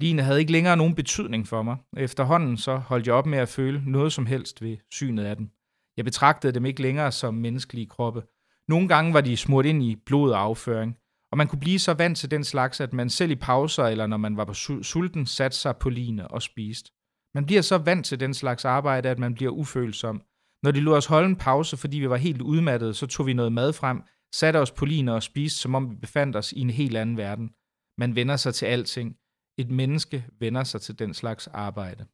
[0.03, 1.77] Line havde ikke længere nogen betydning for mig.
[1.97, 5.53] Efterhånden så holdt jeg op med at føle noget som helst ved synet af den.
[5.99, 8.23] Jeg betragtede dem ikke længere som menneskelige kroppe.
[8.69, 10.97] Nogle gange var de smurt ind i blod og afføring,
[11.33, 14.07] og man kunne blive så vant til den slags, at man selv i pauser eller
[14.07, 16.91] når man var på sulten, satte sig på line og spiste.
[17.35, 20.23] Man bliver så vant til den slags arbejde, at man bliver ufølsom,
[20.63, 23.33] når de lod os holde en pause, fordi vi var helt udmattede, så tog vi
[23.33, 24.03] noget mad frem,
[24.35, 27.17] satte os på line og spiste, som om vi befandt os i en helt anden
[27.17, 27.51] verden.
[27.99, 29.17] Man vender sig til alting.
[29.59, 32.07] Et menneske vender sig til den slags arbejde.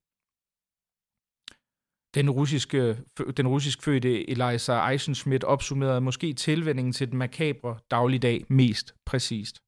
[2.15, 2.99] Den russiske,
[3.37, 9.61] den russisk fødte Eliza Eisenschmidt opsummerede måske tilvændingen til den makabre dagligdag mest præcist.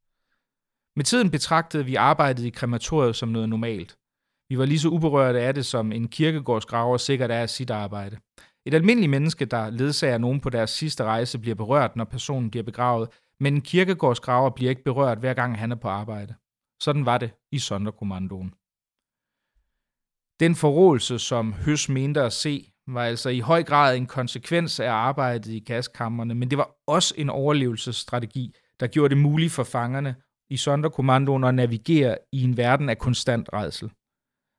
[0.97, 3.99] Med tiden betragtede vi arbejdet i krematoriet som noget normalt.
[4.49, 8.19] Vi var lige så uberørte af det, som en kirkegårdsgraver sikkert er af sit arbejde.
[8.67, 12.65] Et almindeligt menneske, der ledsager nogen på deres sidste rejse, bliver berørt, når personen bliver
[12.65, 13.09] begravet,
[13.41, 16.35] men en kirkegårdsgraver bliver ikke berørt, hver gang han er på arbejde.
[16.83, 18.55] Sådan var det i Sonderkommandoen.
[20.41, 24.91] Den forrådelse, som Høs mente at se, var altså i høj grad en konsekvens af
[24.91, 30.15] arbejdet i gaskammerne, men det var også en overlevelsesstrategi, der gjorde det muligt for fangerne
[30.51, 33.91] i Sonderkommandoen at navigere i en verden af konstant redsel.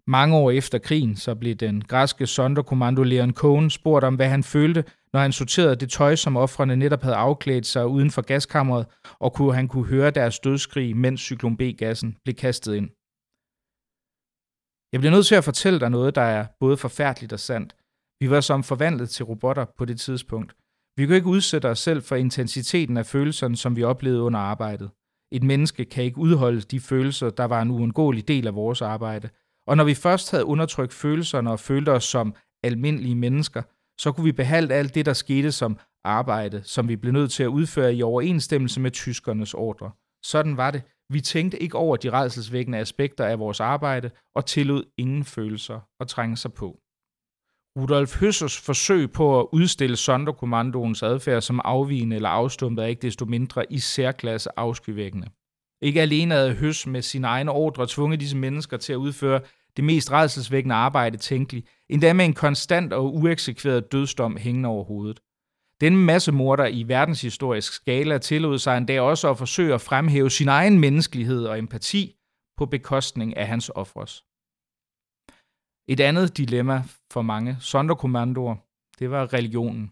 [0.07, 4.43] Mange år efter krigen, så blev den græske sonderkommando Leon Cohen spurgt om, hvad han
[4.43, 8.85] følte, når han sorterede det tøj, som offrene netop havde afklædt sig uden for gaskammeret,
[9.19, 12.89] og kunne han kunne høre deres dødskrig, mens cyklon B-gassen blev kastet ind.
[14.91, 17.75] Jeg bliver nødt til at fortælle dig noget, der er både forfærdeligt og sandt.
[18.19, 20.55] Vi var som forvandlet til robotter på det tidspunkt.
[20.97, 24.89] Vi kunne ikke udsætte os selv for intensiteten af følelserne, som vi oplevede under arbejdet.
[25.31, 29.29] Et menneske kan ikke udholde de følelser, der var en uundgåelig del af vores arbejde.
[29.67, 33.61] Og når vi først havde undertrykt følelserne og følte os som almindelige mennesker,
[33.99, 37.43] så kunne vi behandle alt det, der skete som arbejde, som vi blev nødt til
[37.43, 39.91] at udføre i overensstemmelse med tyskernes ordre.
[40.23, 40.81] Sådan var det.
[41.09, 46.07] Vi tænkte ikke over de redselsvækkende aspekter af vores arbejde og tillod ingen følelser at
[46.07, 46.79] trænge sig på.
[47.79, 53.25] Rudolf Høssers forsøg på at udstille Sonderkommandoens adfærd som afvigende eller afstumpet er ikke desto
[53.25, 55.27] mindre i særklasse afskyvækkende.
[55.81, 59.41] Ikke alene havde Høs med sine egne ordre tvunget disse mennesker til at udføre
[59.77, 65.19] det mest redselsvækkende arbejde tænkeligt, endda med en konstant og ueksekveret dødsdom hængende over hovedet.
[65.81, 70.47] Den masse morder i verdenshistorisk skala tillod sig endda også at forsøge at fremhæve sin
[70.47, 72.15] egen menneskelighed og empati
[72.57, 74.23] på bekostning af hans ofres.
[75.89, 78.55] Et andet dilemma for mange sonderkommandoer,
[78.99, 79.91] det var religionen.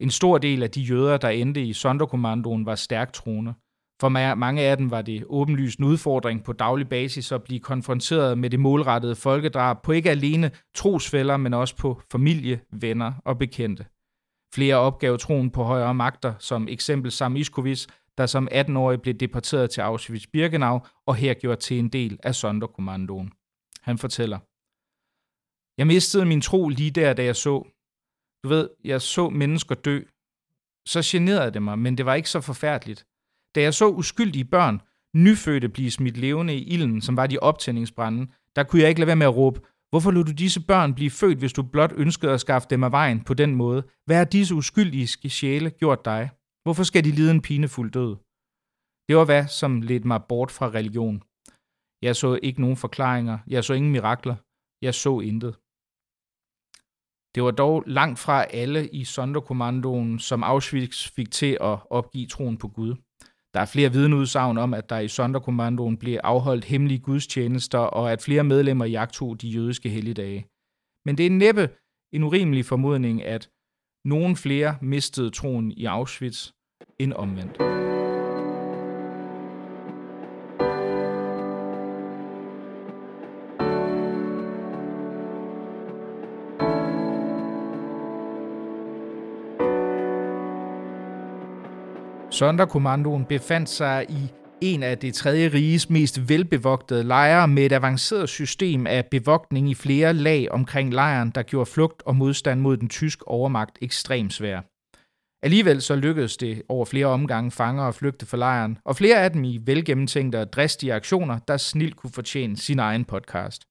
[0.00, 3.54] En stor del af de jøder, der endte i sonderkommandoen, var stærkt troende.
[4.00, 8.38] For mange af dem var det åbenlyst en udfordring på daglig basis at blive konfronteret
[8.38, 13.84] med det målrettede folkedrab på ikke alene trosfælder, men også på familie, venner og bekendte.
[14.54, 17.86] Flere opgaver troen på højere magter, som eksempel Sam Iskovic,
[18.18, 23.32] der som 18-årig blev deporteret til Auschwitz-Birkenau og her gjort til en del af Sonderkommandoen.
[23.80, 24.38] Han fortæller,
[25.78, 27.62] Jeg mistede min tro lige der, da jeg så.
[28.44, 30.00] Du ved, jeg så mennesker dø.
[30.86, 33.06] Så generede det mig, men det var ikke så forfærdeligt.
[33.54, 34.80] Da jeg så uskyldige børn,
[35.14, 39.06] nyfødte blive smidt levende i ilden, som var de optændingsbrænde, der kunne jeg ikke lade
[39.06, 39.60] være med at råbe,
[39.96, 42.92] Hvorfor lod du disse børn blive født, hvis du blot ønskede at skaffe dem af
[42.92, 43.80] vejen på den måde?
[44.06, 45.06] Hvad har disse uskyldige
[45.38, 46.30] sjæle gjort dig?
[46.64, 48.12] Hvorfor skal de lide en pinefuld død?
[49.08, 51.22] Det var hvad, som ledte mig bort fra religion.
[52.06, 53.38] Jeg så ikke nogen forklaringer.
[53.46, 54.36] Jeg så ingen mirakler.
[54.86, 55.52] Jeg så intet.
[57.34, 62.56] Det var dog langt fra alle i Sonderkommandoen, som Auschwitz fik til at opgive troen
[62.62, 62.92] på Gud.
[63.56, 68.22] Der er flere vidneudsagn om, at der i Sonderkommandoen blev afholdt hemmelige gudstjenester, og at
[68.22, 70.46] flere medlemmer jagtog de jødiske helligdage.
[71.04, 71.68] Men det er næppe
[72.12, 73.48] en urimelig formodning, at
[74.04, 76.50] nogen flere mistede troen i Auschwitz
[76.98, 78.05] end omvendt.
[92.36, 98.28] Sonderkommandoen befandt sig i en af det tredje riges mest velbevogtede lejre med et avanceret
[98.28, 102.88] system af bevogtning i flere lag omkring lejren, der gjorde flugt og modstand mod den
[102.88, 104.60] tysk overmagt ekstremt svær.
[105.42, 109.30] Alligevel så lykkedes det over flere omgange fanger at flygte fra lejren, og flere af
[109.30, 113.62] dem i velgennemtænkte og dristige aktioner, der snilt kunne fortjene sin egen podcast.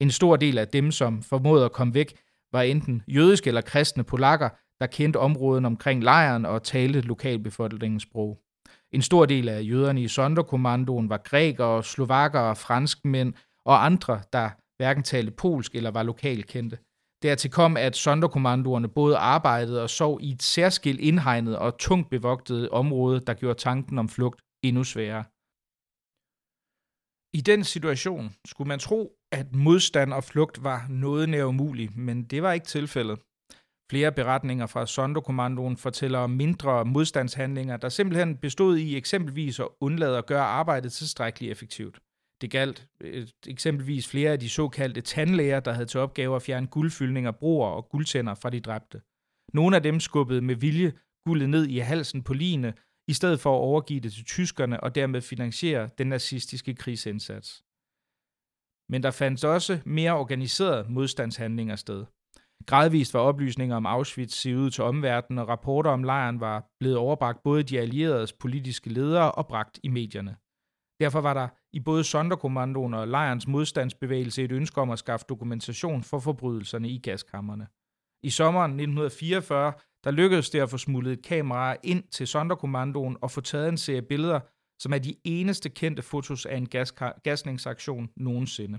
[0.00, 2.14] En stor del af dem, som formåede at komme væk,
[2.52, 4.48] var enten jødiske eller kristne polakker,
[4.80, 8.40] der kendte områden omkring lejren og talte lokalbefolkningens sprog.
[8.92, 15.02] En stor del af jøderne i Sonderkommandoen var grækere, slovakker, franskmænd og andre, der hverken
[15.02, 16.78] talte polsk eller var lokalkendte.
[17.22, 22.68] Dertil kom, at Sonderkommandoerne både arbejdede og sov i et særskilt indhegnet og tungt bevogtet
[22.68, 25.24] område, der gjorde tanken om flugt endnu sværere.
[27.38, 32.24] I den situation skulle man tro, at modstand og flugt var noget nær umuligt, men
[32.24, 33.18] det var ikke tilfældet.
[33.90, 40.18] Flere beretninger fra Sonderkommandoen fortæller om mindre modstandshandlinger, der simpelthen bestod i eksempelvis at undlade
[40.18, 42.00] at gøre arbejdet tilstrækkeligt effektivt.
[42.40, 46.66] Det galt øh, eksempelvis flere af de såkaldte tandlæger, der havde til opgave at fjerne
[46.66, 49.00] guldfyldninger, broer og guldtænder fra de dræbte.
[49.52, 50.92] Nogle af dem skubbede med vilje
[51.26, 52.74] guldet ned i halsen på line,
[53.08, 57.64] i stedet for at overgive det til tyskerne og dermed finansiere den nazistiske krigsindsats.
[58.88, 62.04] Men der fandt også mere organiserede modstandshandlinger sted.
[62.66, 66.96] Gradvist var oplysninger om Auschwitz sivet ud til omverdenen, og rapporter om lejren var blevet
[66.96, 70.36] overbragt både de allieredes politiske ledere og bragt i medierne.
[71.00, 76.02] Derfor var der i både Sonderkommandoen og lejrens modstandsbevægelse et ønske om at skaffe dokumentation
[76.02, 77.66] for forbrydelserne i gaskammerne.
[78.22, 79.72] I sommeren 1944
[80.04, 83.76] der lykkedes det at få smuglet et kamera ind til Sonderkommandoen og få taget en
[83.76, 84.40] serie billeder,
[84.82, 86.68] som er de eneste kendte fotos af en
[87.24, 88.78] gasningsaktion nogensinde.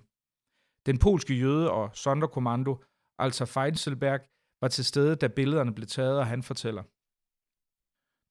[0.86, 2.84] Den polske jøde og Sonderkommando,
[3.26, 4.22] altså Feinselberg,
[4.62, 6.84] var til stede, da billederne blev taget, og han fortæller.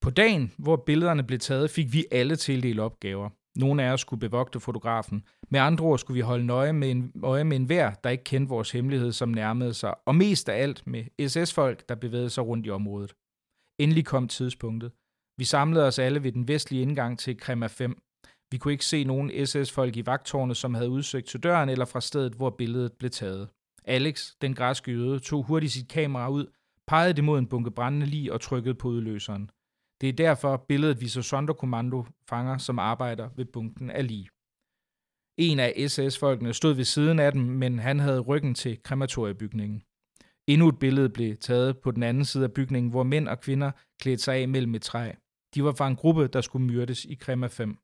[0.05, 3.30] På dagen, hvor billederne blev taget, fik vi alle tildelt opgaver.
[3.59, 5.24] Nogle af os skulle bevogte fotografen.
[5.51, 8.49] Med andre ord skulle vi holde nøje med en, øje med enhver, der ikke kendte
[8.49, 12.66] vores hemmelighed, som nærmede sig, og mest af alt med SS-folk, der bevægede sig rundt
[12.66, 13.14] i området.
[13.78, 14.93] Endelig kom tidspunktet.
[15.38, 18.03] Vi samlede os alle ved den vestlige indgang til Krema 5.
[18.53, 22.01] Vi kunne ikke se nogen SS-folk i vagtårnet, som havde udsigt til døren eller fra
[22.01, 23.49] stedet, hvor billedet blev taget.
[23.85, 26.47] Alex, den græske jøde, tog hurtigt sit kamera ud,
[26.87, 29.51] pegede det mod en bunke brændende lig og trykkede på udløseren.
[30.01, 34.28] Det er derfor, billedet viser Sonderkommando fanger, som arbejder ved bunken af lig.
[35.37, 39.83] En af SS-folkene stod ved siden af dem, men han havde ryggen til krematoriebygningen.
[40.47, 43.70] Endnu et billede blev taget på den anden side af bygningen, hvor mænd og kvinder
[44.01, 45.12] klædte sig af mellem et træ.
[45.55, 47.78] De var fra en gruppe, der skulle myrdes i Krema 5.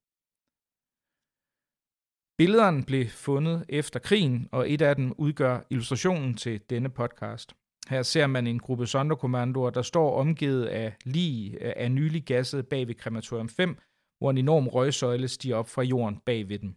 [2.39, 7.55] Billederne blev fundet efter krigen, og et af dem udgør illustrationen til denne podcast.
[7.89, 12.89] Her ser man en gruppe sonderkommandoer, der står omgivet af lige af nylig gasset bag
[12.89, 13.78] ved krematorium 5,
[14.18, 16.74] hvor en enorm røgsøjle stiger op fra jorden bag ved dem.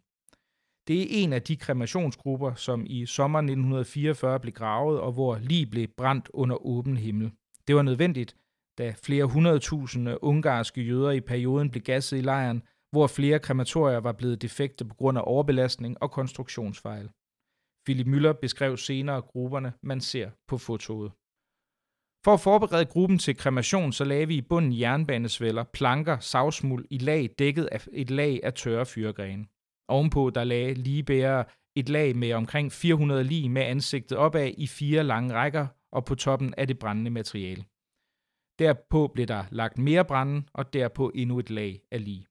[0.88, 5.66] Det er en af de kremationsgrupper, som i sommeren 1944 blev gravet, og hvor lige
[5.66, 7.32] blev brændt under åben himmel.
[7.68, 8.36] Det var nødvendigt,
[8.78, 14.12] da flere hundredtusinde ungarske jøder i perioden blev gasset i lejren, hvor flere krematorier var
[14.12, 17.10] blevet defekte på grund af overbelastning og konstruktionsfejl.
[17.86, 21.12] Philip Müller beskrev senere grupperne, man ser på fotoet.
[22.26, 26.98] For at forberede gruppen til kremation, så lagde vi i bunden jernbanesvælder, planker, savsmuld i
[26.98, 29.46] lag dækket af et lag af tørre fyrgrene.
[29.88, 35.04] Ovenpå der lagde ligebærere et lag med omkring 400 lig med ansigtet opad i fire
[35.04, 37.64] lange rækker og på toppen af det brændende materiale.
[38.60, 42.26] Derpå blev der lagt mere brænde, og derpå endnu et lag af lig.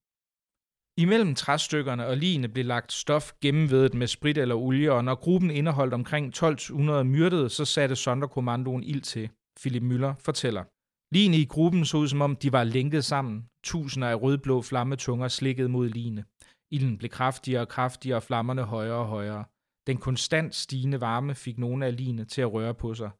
[1.04, 5.50] Imellem træstykkerne og ligene blev lagt stof gennemvedet med sprit eller olie, og når gruppen
[5.50, 9.30] indeholdt omkring 1200 myrdede, så satte Sonderkommandoen ild til.
[9.60, 10.64] Philip Müller fortæller.
[11.14, 13.46] Ligene i gruppen så ud som om, de var lænket sammen.
[13.64, 16.24] Tusinder af rødblå flammetunger slikkede mod ligene.
[16.70, 19.44] Ilden blev kraftigere og kraftigere, og flammerne højere og højere.
[19.86, 23.10] Den konstant stigende varme fik nogle af ligene til at røre på sig.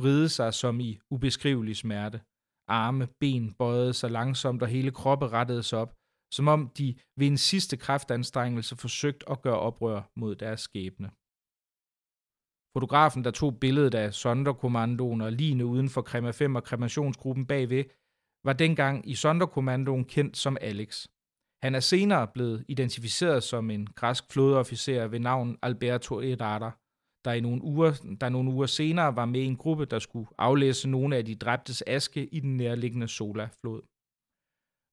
[0.00, 2.20] Vride sig som i ubeskrivelig smerte.
[2.68, 5.94] Arme, ben bøjede sig langsomt, og hele kroppen rettede sig op,
[6.32, 11.10] som om de ved en sidste kraftanstrengelse forsøgte at gøre oprør mod deres skæbne.
[12.76, 17.84] Fotografen, der tog billedet af Sonderkommandoen og ligne uden for Krema 5 og kremationsgruppen bagved,
[18.44, 21.06] var dengang i Sonderkommandoen kendt som Alex.
[21.62, 26.70] Han er senere blevet identificeret som en græsk flådeofficer ved navn Alberto Errara,
[27.24, 30.28] der i nogle uger, der nogle uger senere var med i en gruppe, der skulle
[30.38, 33.82] aflæse nogle af de dræbtes aske i den nærliggende Sola-flod.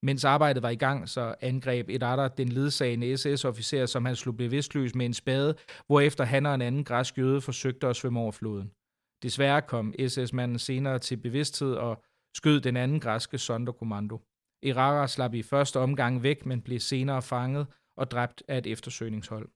[0.03, 4.95] Mens arbejdet var i gang, så angreb Edada den ledsagende SS-officer, som han slog bevidstløs
[4.95, 5.55] med en spade,
[5.87, 8.71] hvorefter han og en anden græsk jøde forsøgte at svømme over floden.
[9.23, 12.03] Desværre kom SS-manden senere til bevidsthed og
[12.35, 14.21] skød den anden græske sonderkommando.
[14.63, 19.49] Erara slap i første omgang væk, men blev senere fanget og dræbt af et eftersøgningshold.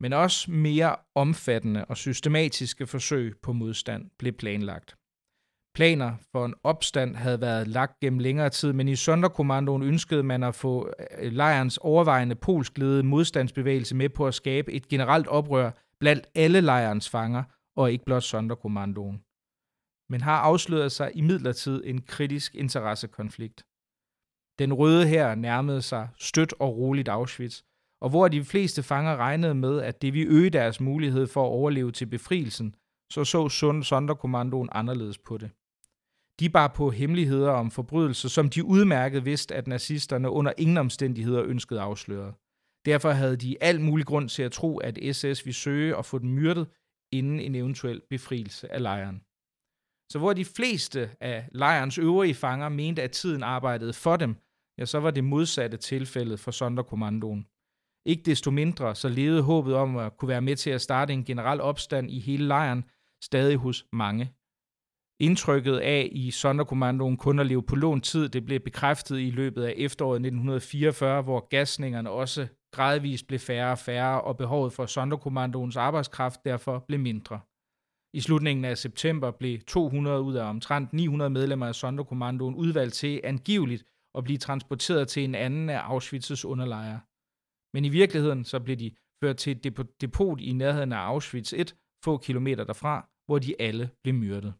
[0.00, 4.96] Men også mere omfattende og systematiske forsøg på modstand blev planlagt.
[5.74, 10.42] Planer for en opstand havde været lagt gennem længere tid, men i Sonderkommandoen ønskede man
[10.42, 15.70] at få øh, lejrens overvejende polskledede modstandsbevægelse med på at skabe et generelt oprør
[16.00, 17.42] blandt alle lejrens fanger,
[17.76, 19.20] og ikke blot Sonderkommandoen.
[20.10, 23.64] Men har afsløret sig i midlertid en kritisk interessekonflikt.
[24.58, 27.62] Den røde her nærmede sig stødt og roligt Auschwitz,
[28.00, 31.50] og hvor de fleste fanger regnede med, at det ville øge deres mulighed for at
[31.50, 32.74] overleve til befrielsen,
[33.12, 33.48] så så
[33.82, 35.50] Sonderkommandoen anderledes på det.
[36.40, 41.44] De bar på hemmeligheder om forbrydelser, som de udmærket vidste, at nazisterne under ingen omstændigheder
[41.44, 42.34] ønskede afsløret.
[42.84, 46.18] Derfor havde de al mulig grund til at tro, at SS ville søge at få
[46.18, 46.68] dem myrdet
[47.12, 49.22] inden en eventuel befrielse af lejren.
[50.12, 54.36] Så hvor de fleste af lejrens øvrige fanger mente, at tiden arbejdede for dem,
[54.78, 57.46] ja, så var det modsatte tilfældet for Sonderkommandoen.
[58.06, 61.24] Ikke desto mindre så levede håbet om at kunne være med til at starte en
[61.24, 62.84] generel opstand i hele lejren
[63.22, 64.32] stadig hos mange
[65.20, 69.62] Indtrykket af i Sonderkommandoen kun at leve på lån tid, det blev bekræftet i løbet
[69.62, 75.76] af efteråret 1944, hvor gasningerne også gradvist blev færre og færre, og behovet for Sonderkommandoens
[75.76, 77.40] arbejdskraft derfor blev mindre.
[78.14, 83.20] I slutningen af september blev 200 ud af omtrent 900 medlemmer af Sonderkommandoen udvalgt til
[83.24, 83.84] angiveligt
[84.14, 87.00] at blive transporteret til en anden af Auschwitz' underlejre.
[87.74, 88.90] Men i virkeligheden så blev de
[89.24, 93.90] ført til et depot i nærheden af Auschwitz 1, få kilometer derfra, hvor de alle
[94.02, 94.54] blev myrdet.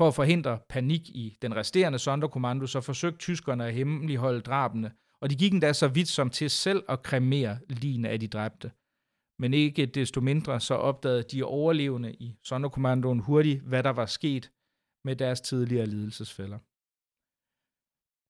[0.00, 5.30] For at forhindre panik i den resterende Sonderkommando, så forsøgte tyskerne at hemmeligholde drabene, og
[5.30, 8.70] de gik endda så vidt som til selv at kremere ligene af de dræbte.
[9.38, 14.50] Men ikke desto mindre så opdagede de overlevende i Sonderkommandoen hurtigt, hvad der var sket
[15.04, 16.58] med deres tidligere lidelsesfælder.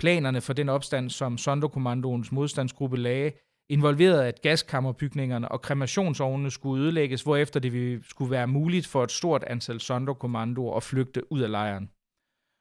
[0.01, 3.33] Planerne for den opstand, som Sonderkommandoens modstandsgruppe lagde,
[3.71, 9.45] involverede, at gaskammerbygningerne og kremationsovnene skulle ødelægges, hvorefter det skulle være muligt for et stort
[9.45, 11.91] antal Sonderkommandoer at flygte ud af lejren.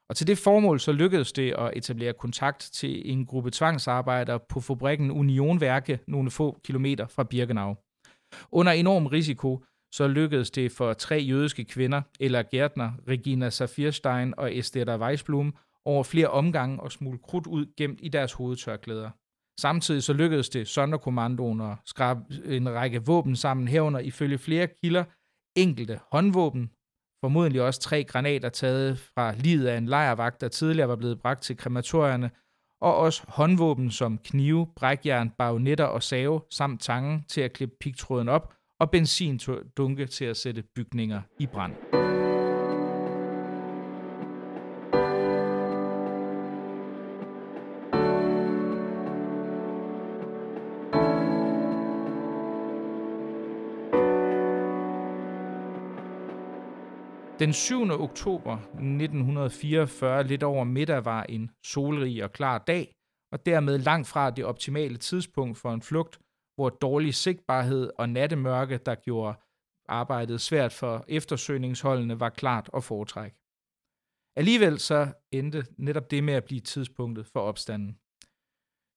[0.09, 4.59] Og til det formål så lykkedes det at etablere kontakt til en gruppe tvangsarbejdere på
[4.59, 7.77] fabrikken Unionværke nogle få kilometer fra Birkenau.
[8.51, 14.57] Under enorm risiko så lykkedes det for tre jødiske kvinder, eller Gärtner, Regina Safirstein og
[14.57, 15.55] Esther Weisblum,
[15.85, 19.09] over flere omgange at smule krudt ud gemt i deres hovedtørklæder.
[19.59, 25.03] Samtidig så lykkedes det Sonderkommandoen at skrabe en række våben sammen herunder ifølge flere kilder
[25.55, 26.69] enkelte håndvåben,
[27.23, 31.43] formodentlig også tre granater taget fra livet af en lejrvagt, der tidligere var blevet bragt
[31.43, 32.31] til krematorierne,
[32.81, 38.29] og også håndvåben som knive, brækjern, bajonetter og save, samt tangen til at klippe pigtråden
[38.29, 42.08] op, og benzindunke til at sætte bygninger i brand.
[57.39, 57.89] Den 7.
[57.91, 62.95] oktober 1944, lidt over middag, var en solrig og klar dag,
[63.31, 66.19] og dermed langt fra det optimale tidspunkt for en flugt,
[66.55, 69.37] hvor dårlig sigtbarhed og nattemørke, der gjorde
[69.87, 73.37] arbejdet svært for eftersøgningsholdene, var klart at foretrække.
[74.35, 77.97] Alligevel så endte netop det med at blive tidspunktet for opstanden.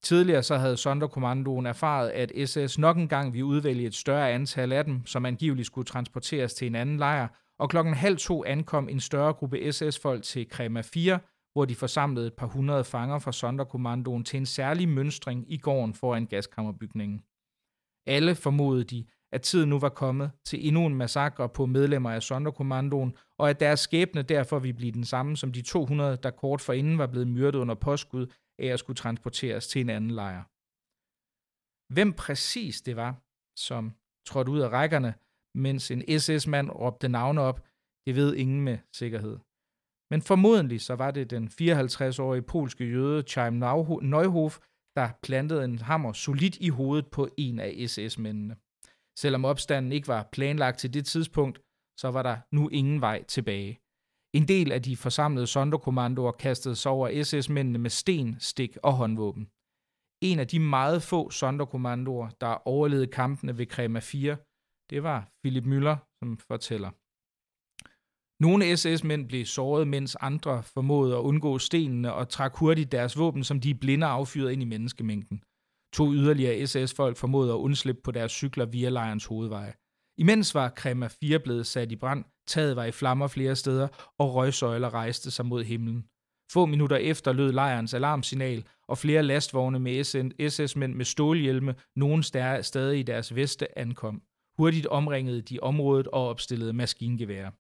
[0.03, 4.84] Tidligere så havde Sonderkommandoen erfaret, at SS nok engang ville udvælge et større antal af
[4.84, 7.28] dem, som angiveligt skulle transporteres til en anden lejr,
[7.62, 11.20] og klokken halv to ankom en større gruppe SS-folk til Krema 4,
[11.52, 15.94] hvor de forsamlede et par hundrede fanger fra Sonderkommandoen til en særlig mønstring i gården
[15.94, 17.22] foran gaskammerbygningen.
[18.06, 22.22] Alle formodede de, at tiden nu var kommet til endnu en massakre på medlemmer af
[22.22, 26.60] Sonderkommandoen, og at deres skæbne derfor ville blive den samme som de 200, der kort
[26.60, 28.26] forinden var blevet myrdet under påskud
[28.58, 30.42] af at skulle transporteres til en anden lejr.
[31.94, 33.22] Hvem præcis det var,
[33.56, 33.92] som
[34.26, 35.14] trådte ud af rækkerne,
[35.55, 37.66] mens en SS-mand råbte navne op,
[38.07, 39.38] det ved ingen med sikkerhed.
[40.11, 43.53] Men formodentlig så var det den 54-årige polske jøde Chaim
[44.03, 44.59] Neuhof,
[44.96, 48.57] der plantede en hammer solidt i hovedet på en af SS-mændene.
[49.18, 51.61] Selvom opstanden ikke var planlagt til det tidspunkt,
[52.00, 53.78] så var der nu ingen vej tilbage.
[54.34, 59.48] En del af de forsamlede sonderkommandoer kastede sig over SS-mændene med sten, stik og håndvåben.
[60.20, 64.36] En af de meget få sonderkommandoer, der overlevede kampene ved Krema 4,
[64.91, 66.91] det var Philip Müller, som fortæller.
[68.43, 73.45] Nogle SS-mænd blev såret, mens andre formåede at undgå stenene og trak hurtigt deres våben,
[73.45, 75.43] som de blinde affyrede ind i menneskemængden.
[75.93, 79.74] To yderligere SS-folk formåede at undslippe på deres cykler via lejrens hovedveje.
[80.18, 84.35] Imens var Krema 4 blevet sat i brand, taget var i flammer flere steder, og
[84.35, 86.07] røgsøjler rejste sig mod himlen.
[86.53, 90.05] Få minutter efter lød lejrens alarmsignal, og flere lastvogne med
[90.51, 94.22] SS-mænd med stålhjelme, nogen stadig i deres veste, ankom.
[94.59, 97.50] Hurtigt omringede de området og opstillede maskingeværer.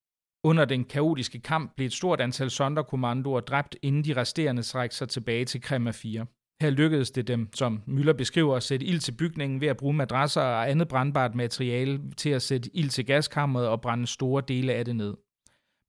[0.44, 5.08] Under den kaotiske kamp blev et stort antal sonderkommandoer dræbt, inden de resterende strækte sig
[5.08, 6.26] tilbage til Krema 4.
[6.62, 9.94] Her lykkedes det dem, som Møller beskriver, at sætte ild til bygningen ved at bruge
[9.94, 14.72] madrasser og andet brandbart materiale til at sætte ild til gaskammeret og brænde store dele
[14.72, 15.14] af det ned.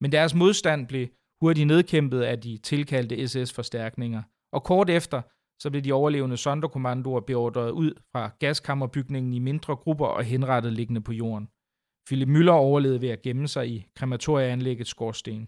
[0.02, 1.08] Men deres modstand blev
[1.42, 4.22] hurtigt nedkæmpet af de tilkaldte SS-forstærkninger,
[4.54, 5.22] og kort efter
[5.64, 11.02] så blev de overlevende sonderkommandoer beordret ud fra gaskammerbygningen i mindre grupper og henrettet liggende
[11.02, 11.48] på jorden.
[12.08, 15.48] Philip Müller overlevede ved at gemme sig i krematorieanlæggets skorsten.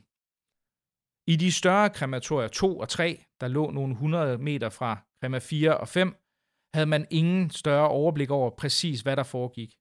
[1.27, 5.77] I de større krematorier 2 og 3, der lå nogle 100 meter fra krema 4
[5.77, 6.15] og 5,
[6.75, 9.71] havde man ingen større overblik over præcis, hvad der foregik.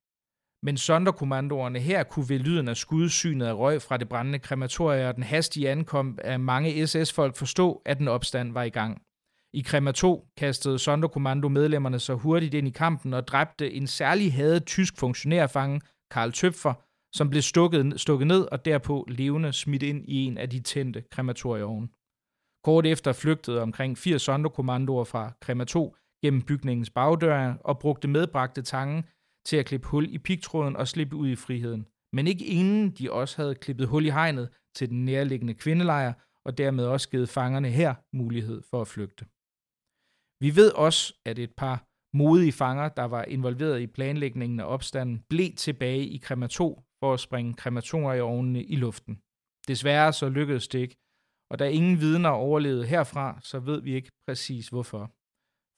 [0.62, 5.14] Men sonderkommandoerne her kunne ved lyden af skudsynet af røg fra det brændende krematorie og
[5.14, 9.03] den hastige ankom af mange SS-folk forstå, at den opstand var i gang.
[9.55, 14.33] I Krema 2 kastede Sonderkommando medlemmerne så hurtigt ind i kampen og dræbte en særlig
[14.33, 15.81] hadet tysk funktionærfange,
[16.11, 16.75] Karl Tøpfer,
[17.17, 21.05] som blev stukket, stukket ned og derpå levende smidt ind i en af de tændte
[21.11, 21.89] krematorieovne.
[22.65, 28.63] Kort efter flygtede omkring 80 sonderkommandoer fra Krema 2 gennem bygningens bagdør og brugte medbragte
[28.63, 29.05] tange
[29.47, 31.87] til at klippe hul i pigtråden og slippe ud i friheden.
[32.13, 36.13] Men ikke inden de også havde klippet hul i hegnet til den nærliggende kvindelejr
[36.45, 39.25] og dermed også givet fangerne her mulighed for at flygte.
[40.45, 41.86] Vi ved også, at et par
[42.16, 47.14] modige fanger, der var involveret i planlægningen af opstanden, blev tilbage i Krema 2 for
[47.14, 49.18] at springe krematorieovnene i luften.
[49.68, 50.97] Desværre så lykkedes det ikke,
[51.51, 55.12] og da ingen vidner overlevede herfra, så ved vi ikke præcis hvorfor.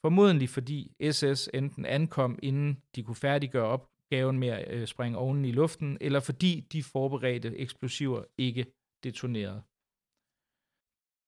[0.06, 5.44] Formodentlig fordi SS enten ankom, inden de kunne færdiggøre opgaven med at øh, springe ovnen
[5.44, 8.66] i luften, eller fordi de forberedte eksplosiver ikke
[9.04, 9.62] detonerede.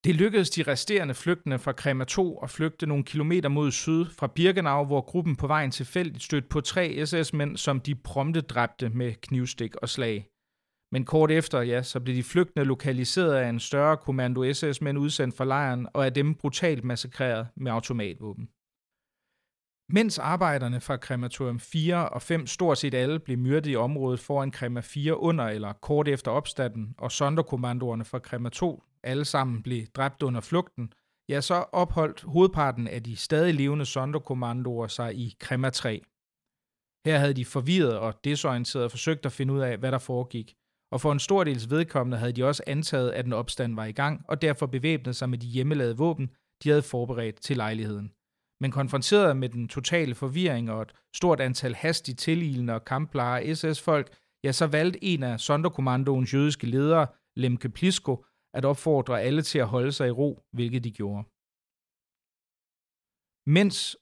[0.04, 4.26] Det lykkedes de resterende flygtende fra Krema 2 at flygte nogle kilometer mod syd fra
[4.26, 9.14] Birkenau, hvor gruppen på vejen tilfældigt stødte på tre SS-mænd, som de prompte dræbte med
[9.14, 10.28] knivstik og slag.
[10.92, 15.36] Men kort efter, ja, så blev de flygtende lokaliseret af en større kommando SS-mænd udsendt
[15.36, 18.48] fra lejren, og af dem brutalt massakreret med automatvåben.
[19.92, 24.50] Mens arbejderne fra krematorium 4 og 5 stort set alle blev myrdet i området foran
[24.50, 29.86] krema 4 under eller kort efter opstanden, og sonderkommandoerne fra krema 2 alle sammen blev
[29.86, 30.92] dræbt under flugten,
[31.28, 36.02] ja, så opholdt hovedparten af de stadig levende sonderkommandoer sig i krema 3.
[37.06, 40.54] Her havde de forvirret og desorienteret forsøgt at finde ud af, hvad der foregik,
[40.92, 43.92] og for en stor dels vedkommende havde de også antaget, at en opstand var i
[43.92, 46.30] gang, og derfor bevæbnet sig med de hjemmelavede våben,
[46.62, 48.12] de havde forberedt til lejligheden.
[48.60, 54.16] Men konfronteret med den totale forvirring og et stort antal hastigt tililende og kampklare SS-folk,
[54.44, 58.24] ja, så valgte en af Sonderkommandoens jødiske ledere, Lemke Plisko,
[58.54, 61.22] at opfordre alle til at holde sig i ro, hvilket de gjorde.
[63.56, 63.96] Mens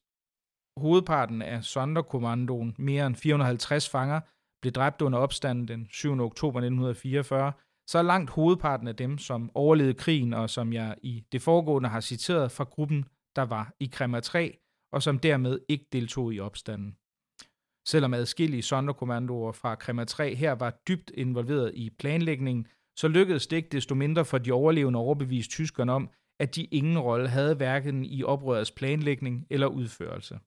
[0.81, 4.21] hovedparten af Sonderkommandoen, mere end 450 fanger,
[4.61, 6.21] blev dræbt under opstanden den 7.
[6.21, 7.53] oktober 1944,
[7.89, 11.89] så er langt hovedparten af dem, som overlevede krigen, og som jeg i det foregående
[11.89, 13.05] har citeret fra gruppen,
[13.37, 14.59] der var i Kremmer 3,
[14.93, 16.97] og som dermed ikke deltog i opstanden.
[17.89, 22.67] Selvom adskillige sonderkommandoer fra Kremmer 3 her var dybt involveret i planlægningen,
[22.97, 26.99] så lykkedes det ikke desto mindre for de overlevende overbevise tyskerne om, at de ingen
[26.99, 30.39] rolle havde hverken i oprørets planlægning eller udførelse.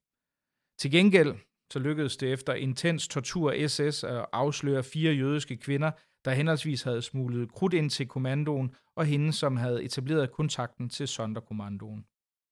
[0.80, 1.36] Til gengæld
[1.74, 5.92] så lykkedes det efter intens tortur SS at afsløre fire jødiske kvinder,
[6.26, 11.08] der henholdsvis havde smuglet krudt ind til kommandoen, og hende, som havde etableret kontakten til
[11.08, 12.06] Sonderkommandoen.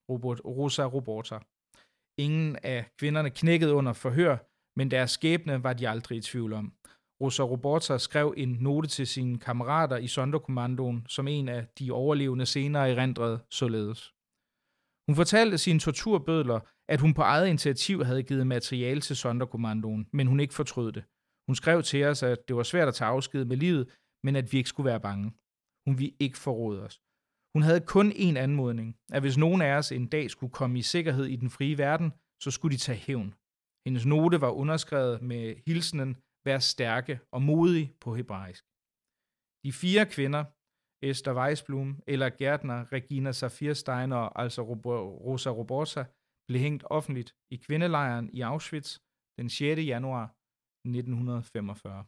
[0.09, 1.39] Robert, Rosa Roborta.
[2.17, 4.37] Ingen af kvinderne knækkede under forhør,
[4.75, 6.73] men deres skæbne var de aldrig i tvivl om.
[7.21, 12.45] Rosa Roborta skrev en note til sine kammerater i Sonderkommandoen, som en af de overlevende
[12.45, 14.13] senere erindrede således.
[15.07, 16.59] Hun fortalte sine torturbødler,
[16.89, 21.03] at hun på eget initiativ havde givet materiale til Sonderkommandoen, men hun ikke fortrød det.
[21.47, 23.89] Hun skrev til os, at det var svært at tage afsked med livet,
[24.23, 25.31] men at vi ikke skulle være bange.
[25.87, 27.01] Hun ville ikke forråde os.
[27.55, 30.81] Hun havde kun én anmodning, at hvis nogen af os en dag skulle komme i
[30.81, 32.11] sikkerhed i den frie verden,
[32.43, 33.33] så skulle de tage hævn.
[33.85, 36.17] Hendes note var underskrevet med hilsenen,
[36.49, 38.63] vær stærke og modige på hebraisk.
[39.63, 40.43] De fire kvinder,
[41.09, 44.61] Esther Weisblum, eller Gärtner, Regina Safirsteiner og altså
[45.27, 46.03] Rosa Roborta,
[46.47, 48.89] blev hængt offentligt i kvindelejren i Auschwitz
[49.39, 49.81] den 6.
[49.93, 50.25] januar
[50.85, 52.05] 1945.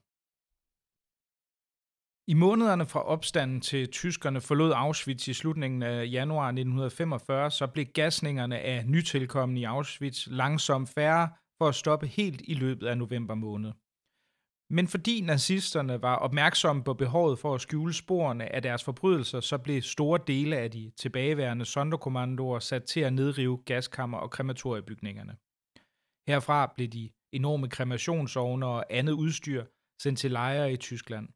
[2.33, 7.85] I månederne fra opstanden til tyskerne forlod Auschwitz i slutningen af januar 1945, så blev
[7.85, 13.35] gasningerne af nytilkommende i Auschwitz langsomt færre for at stoppe helt i løbet af november
[13.35, 13.71] måned.
[14.71, 19.57] Men fordi nazisterne var opmærksomme på behovet for at skjule sporene af deres forbrydelser, så
[19.57, 25.37] blev store dele af de tilbageværende sonderkommandoer sat til at nedrive gaskammer og krematoriebygningerne.
[26.27, 29.65] Herfra blev de enorme kremationsovne og andet udstyr
[30.01, 31.27] sendt til lejre i Tyskland.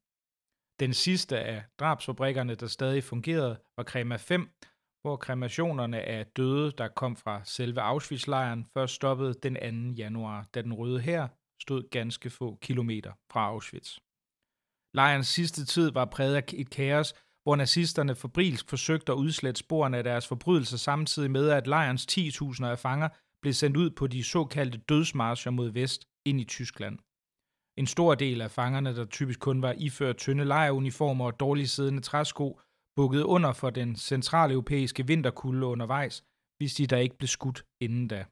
[0.80, 4.50] Den sidste af drabsfabrikkerne, der stadig fungerede, var Krema 5,
[5.02, 9.96] hvor kremationerne af døde, der kom fra selve Auschwitz-lejren, først stoppede den 2.
[9.98, 11.28] januar, da den røde her
[11.64, 13.98] stod ganske få kilometer fra Auschwitz.
[14.94, 19.98] Lejrens sidste tid var præget af et kaos, hvor nazisterne fabrilsk forsøgte at udslette sporene
[19.98, 23.10] af deres forbrydelser samtidig med, at lejrens 10.000 af fanger
[23.42, 27.00] blev sendt ud på de såkaldte dødsmarscher mod vest ind i Tyskland.
[27.78, 32.02] En stor del af fangerne, der typisk kun var iført tynde lejruniformer og dårligt siddende
[32.02, 32.60] træsko,
[32.96, 36.24] bukkede under for den centraleuropæiske vinterkulde undervejs,
[36.58, 38.26] hvis de der ikke blev skudt inden da.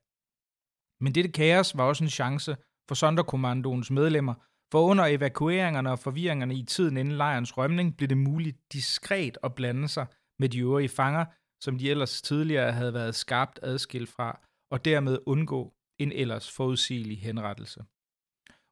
[1.04, 2.56] Men dette kaos var også en chance
[2.92, 4.34] for Sonderkommandoens medlemmer,
[4.72, 9.56] for under evakueringerne og forvirringerne i tiden inden lejrens rømning blev det muligt diskret at
[9.56, 10.06] blande sig
[10.39, 11.26] med de øvrige fanger,
[11.64, 14.39] som de ellers tidligere havde været skarpt adskilt fra,
[14.72, 17.84] og dermed undgå en ellers forudsigelig henrettelse.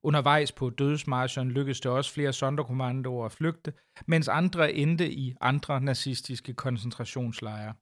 [0.03, 3.74] Undervejs på dødsmarchen lykkedes det også flere sonderkommandoer at flygte,
[4.07, 7.74] mens andre endte i andre nazistiske koncentrationslejre.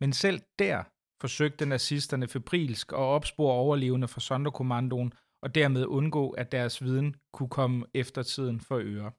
[0.00, 0.82] Men selv der
[1.20, 5.12] forsøgte nazisterne febrilsk at opspore overlevende fra sonderkommandoen
[5.42, 9.12] og dermed undgå, at deres viden kunne komme eftertiden for øre.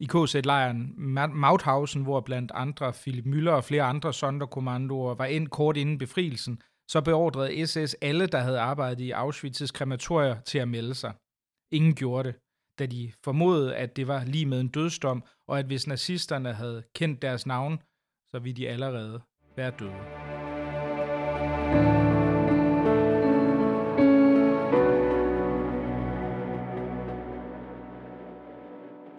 [0.00, 0.94] I KZ-lejren
[1.34, 6.62] Mauthausen, hvor blandt andre Philip Müller og flere andre sonderkommandoer var ind kort inden befrielsen,
[6.90, 11.12] så beordrede SS alle, der havde arbejdet i Auschwitz's krematorier, til at melde sig.
[11.72, 12.38] Ingen gjorde det,
[12.78, 16.82] da de formodede, at det var lige med en dødsdom, og at hvis nazisterne havde
[16.94, 17.78] kendt deres navn,
[18.30, 19.20] så ville de allerede
[19.56, 20.39] være døde.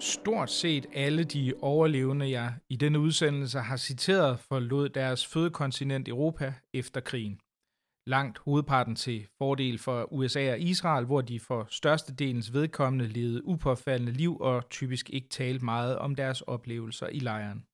[0.02, 6.54] Stort set alle de overlevende, jeg i denne udsendelse har citeret, forlod deres fødekontinent Europa
[6.74, 7.40] efter krigen
[8.08, 14.12] langt hovedparten til fordel for USA og Israel, hvor de for størstedelens vedkommende levede upåfaldende
[14.12, 17.66] liv og typisk ikke talte meget om deres oplevelser i lejren.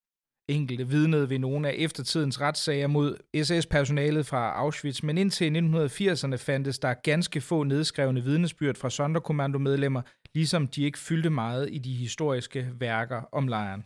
[0.49, 6.79] Enkelte vidnede ved nogle af eftertidens retssager mod SS-personalet fra Auschwitz, men indtil 1980'erne fandtes
[6.79, 10.01] der ganske få nedskrevne vidnesbyrd fra Sonderkommandomedlemmer,
[10.33, 13.85] ligesom de ikke fyldte meget i de historiske værker om lejren.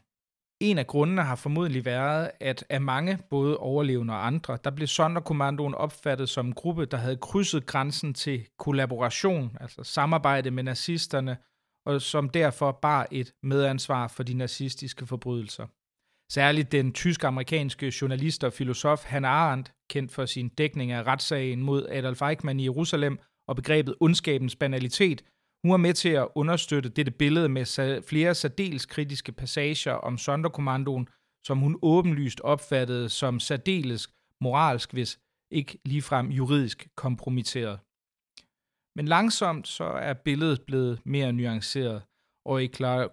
[0.61, 4.87] En af grundene har formodentlig været, at af mange, både overlevende og andre, der blev
[4.87, 11.37] Sonderkommandoen opfattet som en gruppe, der havde krydset grænsen til kollaboration, altså samarbejde med nazisterne,
[11.85, 15.67] og som derfor bar et medansvar for de nazistiske forbrydelser.
[16.33, 21.85] Særligt den tysk-amerikanske journalist og filosof Hannah Arendt, kendt for sin dækning af retssagen mod
[21.89, 25.23] Adolf Eichmann i Jerusalem og begrebet ondskabens banalitet,
[25.63, 31.07] hun er med til at understøtte dette billede med flere særdeles kritiske passager om Sonderkommandoen,
[31.47, 34.09] som hun åbenlyst opfattede som særdeles
[34.41, 35.19] moralsk, hvis
[35.51, 37.79] ikke ligefrem juridisk kompromitteret.
[38.95, 42.01] Men langsomt så er billedet blevet mere nuanceret,
[42.45, 42.67] og i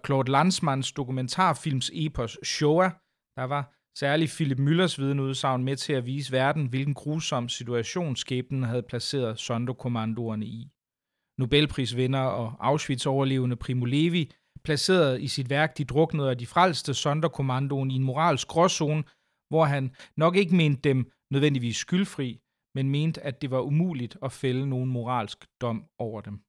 [0.05, 2.91] Claude Landsmanns dokumentarfilms epos Shoah,
[3.39, 8.63] der var særligt Philip Müllers vidneudsagn med til at vise verden, hvilken grusom situation skæbnen
[8.63, 10.69] havde placeret Sonderkommandoerne i.
[11.37, 14.31] Nobelprisvinder og Auschwitz-overlevende Primo Levi,
[14.63, 19.03] placerede i sit værk De druknede og de frelste Sonderkommandoen i en moralsk gråzone,
[19.49, 22.39] hvor han nok ikke mente dem nødvendigvis skyldfri,
[22.75, 26.41] men mente, at det var umuligt at fælde nogen moralsk dom over dem.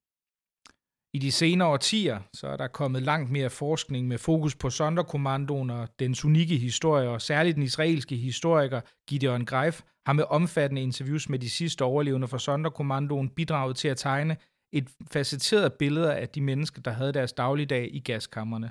[1.14, 5.70] I de senere årtier så er der kommet langt mere forskning med fokus på Sonderkommandoen
[5.70, 11.28] og dens unikke historie, og særligt den israelske historiker Gideon Greif har med omfattende interviews
[11.28, 14.36] med de sidste overlevende fra Sonderkommandoen bidraget til at tegne
[14.72, 18.70] et facetteret billede af de mennesker, der havde deres dagligdag i gaskammerne.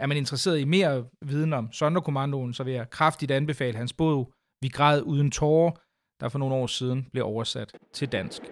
[0.00, 4.32] Er man interesseret i mere viden om Sonderkommandoen, så vil jeg kraftigt anbefale hans bog
[4.62, 5.70] Vi græd uden tårer,
[6.20, 8.42] der for nogle år siden blev oversat til dansk.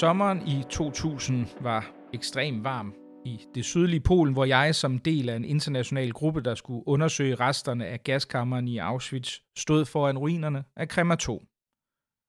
[0.00, 2.94] Sommeren i 2000 var ekstremt varm
[3.24, 7.34] i det sydlige Polen, hvor jeg som del af en international gruppe, der skulle undersøge
[7.34, 11.38] resterne af gaskammeren i Auschwitz, stod foran ruinerne af kremator.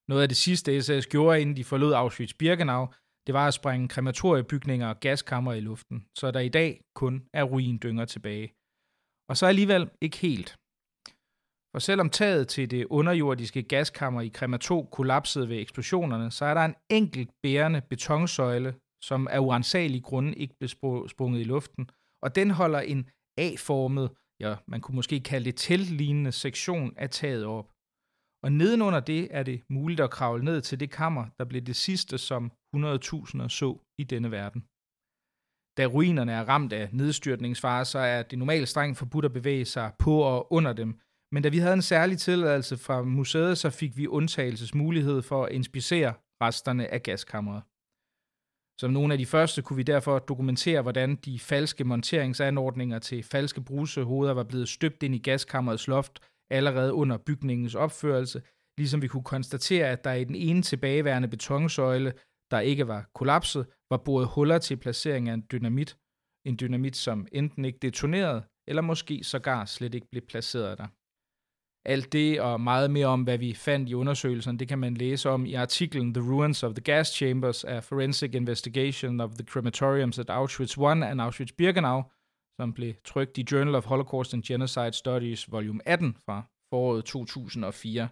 [0.09, 2.83] Noget af det sidste SS gjorde, inden de forlod Auschwitz-Birkenau,
[3.27, 7.43] det var at sprænge krematoriebygninger og gaskammer i luften, så der i dag kun er
[7.43, 8.47] ruindynger tilbage.
[9.29, 10.55] Og så alligevel ikke helt.
[11.77, 16.65] Og selvom taget til det underjordiske gaskammer i Kremato kollapsede ved eksplosionerne, så er der
[16.65, 20.69] en enkelt bærende betonsøjle, som af uansagelige grunde ikke blev
[21.09, 21.89] sprunget i luften,
[22.23, 27.45] og den holder en A-formet, ja, man kunne måske kalde det teltlignende sektion af taget
[27.45, 27.71] op.
[28.43, 31.75] Og nedenunder det er det muligt at kravle ned til det kammer, der blev det
[31.75, 34.61] sidste, som 100.000 så i denne verden.
[35.77, 39.91] Da ruinerne er ramt af nedstyrtningsfare, så er det normalt strengt forbudt at bevæge sig
[39.99, 40.99] på og under dem,
[41.33, 45.51] men da vi havde en særlig tilladelse fra museet, så fik vi undtagelsesmulighed for at
[45.51, 47.63] inspicere resterne af gaskammeret.
[48.81, 53.61] Som nogle af de første kunne vi derfor dokumentere, hvordan de falske monteringsanordninger til falske
[53.61, 56.19] brusehoveder var blevet støbt ind i gaskammerets loft
[56.51, 58.41] allerede under bygningens opførelse,
[58.77, 62.13] ligesom vi kunne konstatere, at der i den ene tilbageværende betonsøjle,
[62.51, 65.97] der ikke var kollapset, var boret huller til placering af en dynamit.
[66.45, 70.87] En dynamit, som enten ikke detonerede, eller måske sågar slet ikke blev placeret der.
[71.87, 75.29] Alt det og meget mere om, hvad vi fandt i undersøgelsen, det kan man læse
[75.29, 80.19] om i artiklen The Ruins of the Gas Chambers, a Forensic Investigation of the Crematoriums
[80.19, 82.03] at Auschwitz I and Auschwitz-Birkenau,
[82.61, 88.07] som blev trykt i Journal of Holocaust and Genocide Studies, volume 18 fra foråret 2004.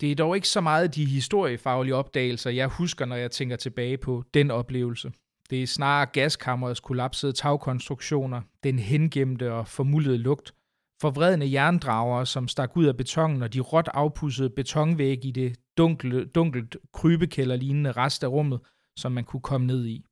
[0.00, 3.98] Det er dog ikke så meget de historiefaglige opdagelser, jeg husker, når jeg tænker tilbage
[3.98, 5.12] på den oplevelse.
[5.50, 10.54] Det er snarere gaskammerets kollapsede tagkonstruktioner, den hengemte og formuldede lugt,
[11.00, 16.26] forvredne jerndrager, som stak ud af betongen, og de råt afpudsede betonvæg i det dunkle,
[16.26, 18.60] dunkelt krybekælderlignende rest af rummet,
[18.96, 20.04] som man kunne komme ned i.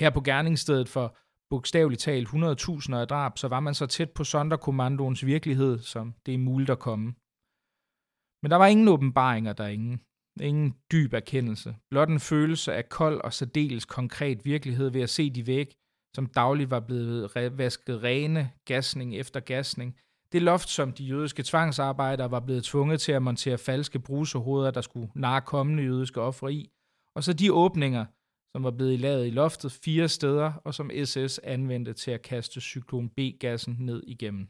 [0.00, 1.16] Her på gerningsstedet for
[1.50, 6.34] bogstaveligt talt 100.000 af drab, så var man så tæt på Sonderkommandoens virkelighed, som det
[6.34, 7.14] er muligt at komme.
[8.42, 9.98] Men der var ingen åbenbaringer derinde.
[10.40, 11.76] Ingen dyb erkendelse.
[11.90, 15.74] Blot en følelse af kold og særdeles konkret virkelighed ved at se de væg,
[16.14, 19.96] som dagligt var blevet vasket rene, gasning efter gasning.
[20.32, 24.80] Det loft, som de jødiske tvangsarbejdere var blevet tvunget til at montere falske brusehoveder, der
[24.80, 26.70] skulle narre kommende jødiske ofre i.
[27.14, 28.04] Og så de åbninger,
[28.52, 32.60] som var blevet lavet i loftet fire steder, og som SS anvendte til at kaste
[32.60, 34.48] cyklon B-gassen ned igennem.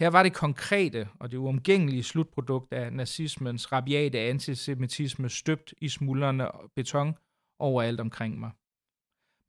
[0.00, 6.50] Her var det konkrete og det uomgængelige slutprodukt af nazismens rabiate antisemitisme støbt i smuldrende
[6.76, 7.14] beton
[7.58, 8.50] overalt omkring mig.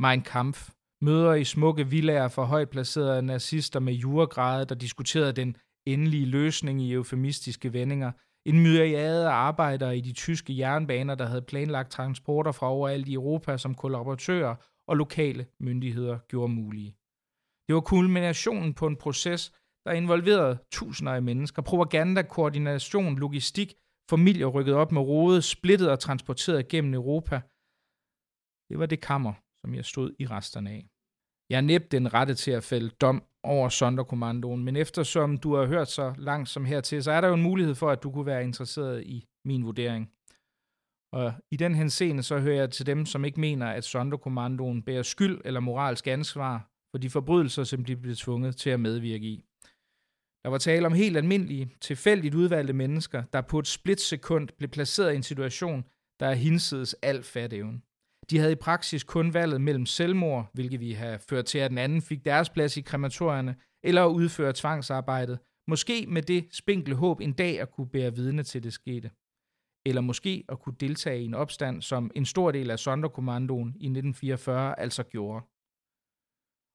[0.04, 0.70] Mein Kampf,
[1.02, 5.56] møder i smukke villager for højt placerede nazister med juregrade, der diskuterede den
[5.88, 8.12] endelige løsning i eufemistiske vendinger,
[8.46, 13.14] en myriade af arbejdere i de tyske jernbaner, der havde planlagt transporter fra overalt i
[13.14, 14.56] Europa som kollaboratører
[14.88, 16.96] og lokale myndigheder gjorde mulige.
[17.68, 19.52] Det var kulminationen på en proces,
[19.86, 21.62] der involverede tusinder af mennesker.
[21.62, 23.74] Propaganda, koordination, logistik,
[24.10, 27.42] familier rykket op med rode, splittet og transporteret gennem Europa.
[28.70, 29.34] Det var det kammer,
[29.66, 30.90] som jeg stod i resterne af.
[31.50, 35.66] Jeg er næppe den rette til at fælde dom over Sonderkommandoen, men eftersom du har
[35.66, 38.26] hørt så langt som hertil, så er der jo en mulighed for, at du kunne
[38.26, 40.12] være interesseret i min vurdering.
[41.14, 45.04] Og i den henseende så hører jeg til dem, som ikke mener, at Sonderkommandoen bærer
[45.04, 49.44] skyld eller moralsk ansvar for de forbrydelser, som de blev tvunget til at medvirke i.
[50.44, 55.14] Der var tale om helt almindelige, tilfældigt udvalgte mennesker, der på et splitsekund blev placeret
[55.14, 55.84] i en situation,
[56.20, 57.85] der er hinsides al fatævn.
[58.30, 61.78] De havde i praksis kun valget mellem selvmord, hvilket vi har ført til, at den
[61.78, 67.20] anden fik deres plads i krematorierne, eller at udføre tvangsarbejdet, måske med det spinkle håb
[67.20, 69.12] en dag at kunne bære vidne til det skete.
[69.88, 73.88] Eller måske at kunne deltage i en opstand, som en stor del af Sonderkommandoen i
[73.88, 75.46] 1944 altså gjorde.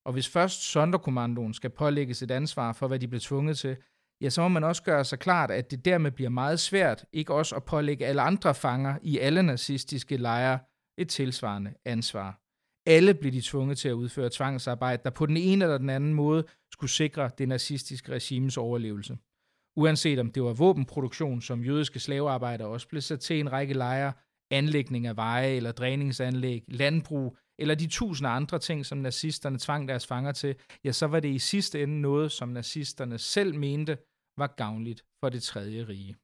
[0.06, 3.76] Og hvis først Sonderkommandoen skal pålægges et ansvar for, hvad de blev tvunget til,
[4.22, 7.34] ja, så må man også gøre sig klart, at det dermed bliver meget svært ikke
[7.34, 10.58] også at pålægge alle andre fanger i alle nazistiske lejre
[11.00, 12.40] et tilsvarende ansvar.
[12.86, 16.14] Alle blev de tvunget til at udføre tvangsarbejde, der på den ene eller den anden
[16.14, 19.18] måde skulle sikre det nazistiske regimes overlevelse.
[19.76, 24.12] Uanset om det var våbenproduktion, som jødiske slavearbejdere også blev sat til en række lejre,
[24.50, 30.06] anlægning af veje eller dræningsanlæg, landbrug eller de tusind andre ting, som nazisterne tvang deres
[30.06, 33.98] fanger til, ja, så var det i sidste ende noget, som nazisterne selv mente
[34.36, 36.16] var gavnligt for det tredje rige.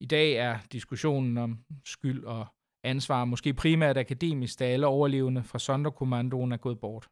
[0.00, 2.46] I dag er diskussionen om skyld og
[2.84, 7.08] ansvar måske primært akademisk, da alle overlevende fra Sonderkommandoen er gået bort.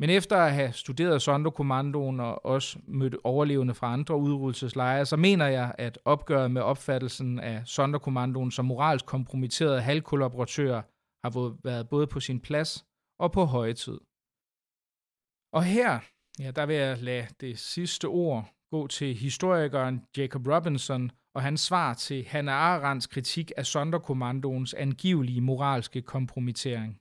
[0.00, 5.46] Men efter at have studeret Sonderkommandoen og også mødt overlevende fra andre udryddelseslejre, så mener
[5.46, 10.82] jeg, at opgøret med opfattelsen af Sonderkommandoen som moralsk kompromitterede halvkollaboratører
[11.24, 12.86] har været både på sin plads
[13.18, 13.98] og på høje tid.
[15.52, 16.00] Og her,
[16.38, 21.60] ja, der vil jeg lade det sidste ord gå til historikeren Jacob Robinson og hans
[21.60, 27.00] svar til Hannah Arendts kritik af Sonderkommandoens angivelige moralske kompromittering.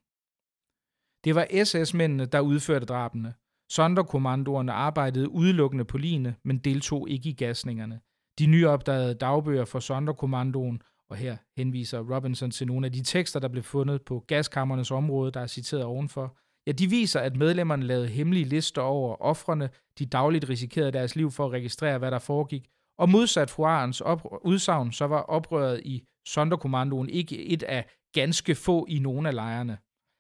[1.24, 3.34] Det var SS-mændene, der udførte drabene.
[3.70, 8.00] Sonderkommandoerne arbejdede udelukkende på line, men deltog ikke i gasningerne.
[8.40, 13.48] De nyopdagede dagbøger for Sonderkommandoen og her henviser Robinson til nogle af de tekster, der
[13.48, 16.38] blev fundet på gaskammernes område, der er citeret ovenfor.
[16.68, 19.70] Ja, de viser, at medlemmerne lavede hemmelige lister over offrene,
[20.00, 22.70] de dagligt risikerede deres liv for at registrere, hvad der foregik.
[22.98, 24.02] Og modsat Fuarens
[24.42, 29.78] udsagn, så var oprøret i Sonderkommandoen ikke et af ganske få i nogle af lejrene.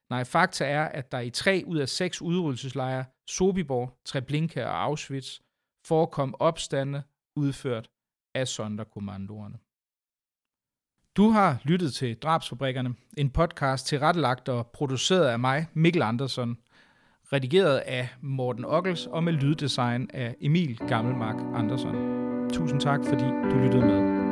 [0.09, 5.39] Nej, fakta er, at der i tre ud af seks udryddelseslejre, Sobibor, Treblinka og Auschwitz,
[5.85, 7.03] forekom opstande
[7.35, 7.89] udført
[8.35, 9.57] af Sonderkommandoerne.
[11.17, 16.57] Du har lyttet til Drabsfabrikkerne, en podcast tilrettelagt og produceret af mig, Mikkel Andersen,
[17.33, 22.12] redigeret af Morten Ockels og med lyddesign af Emil Gammelmark Andersen.
[22.53, 24.22] Tusind tak, fordi du lyttede med.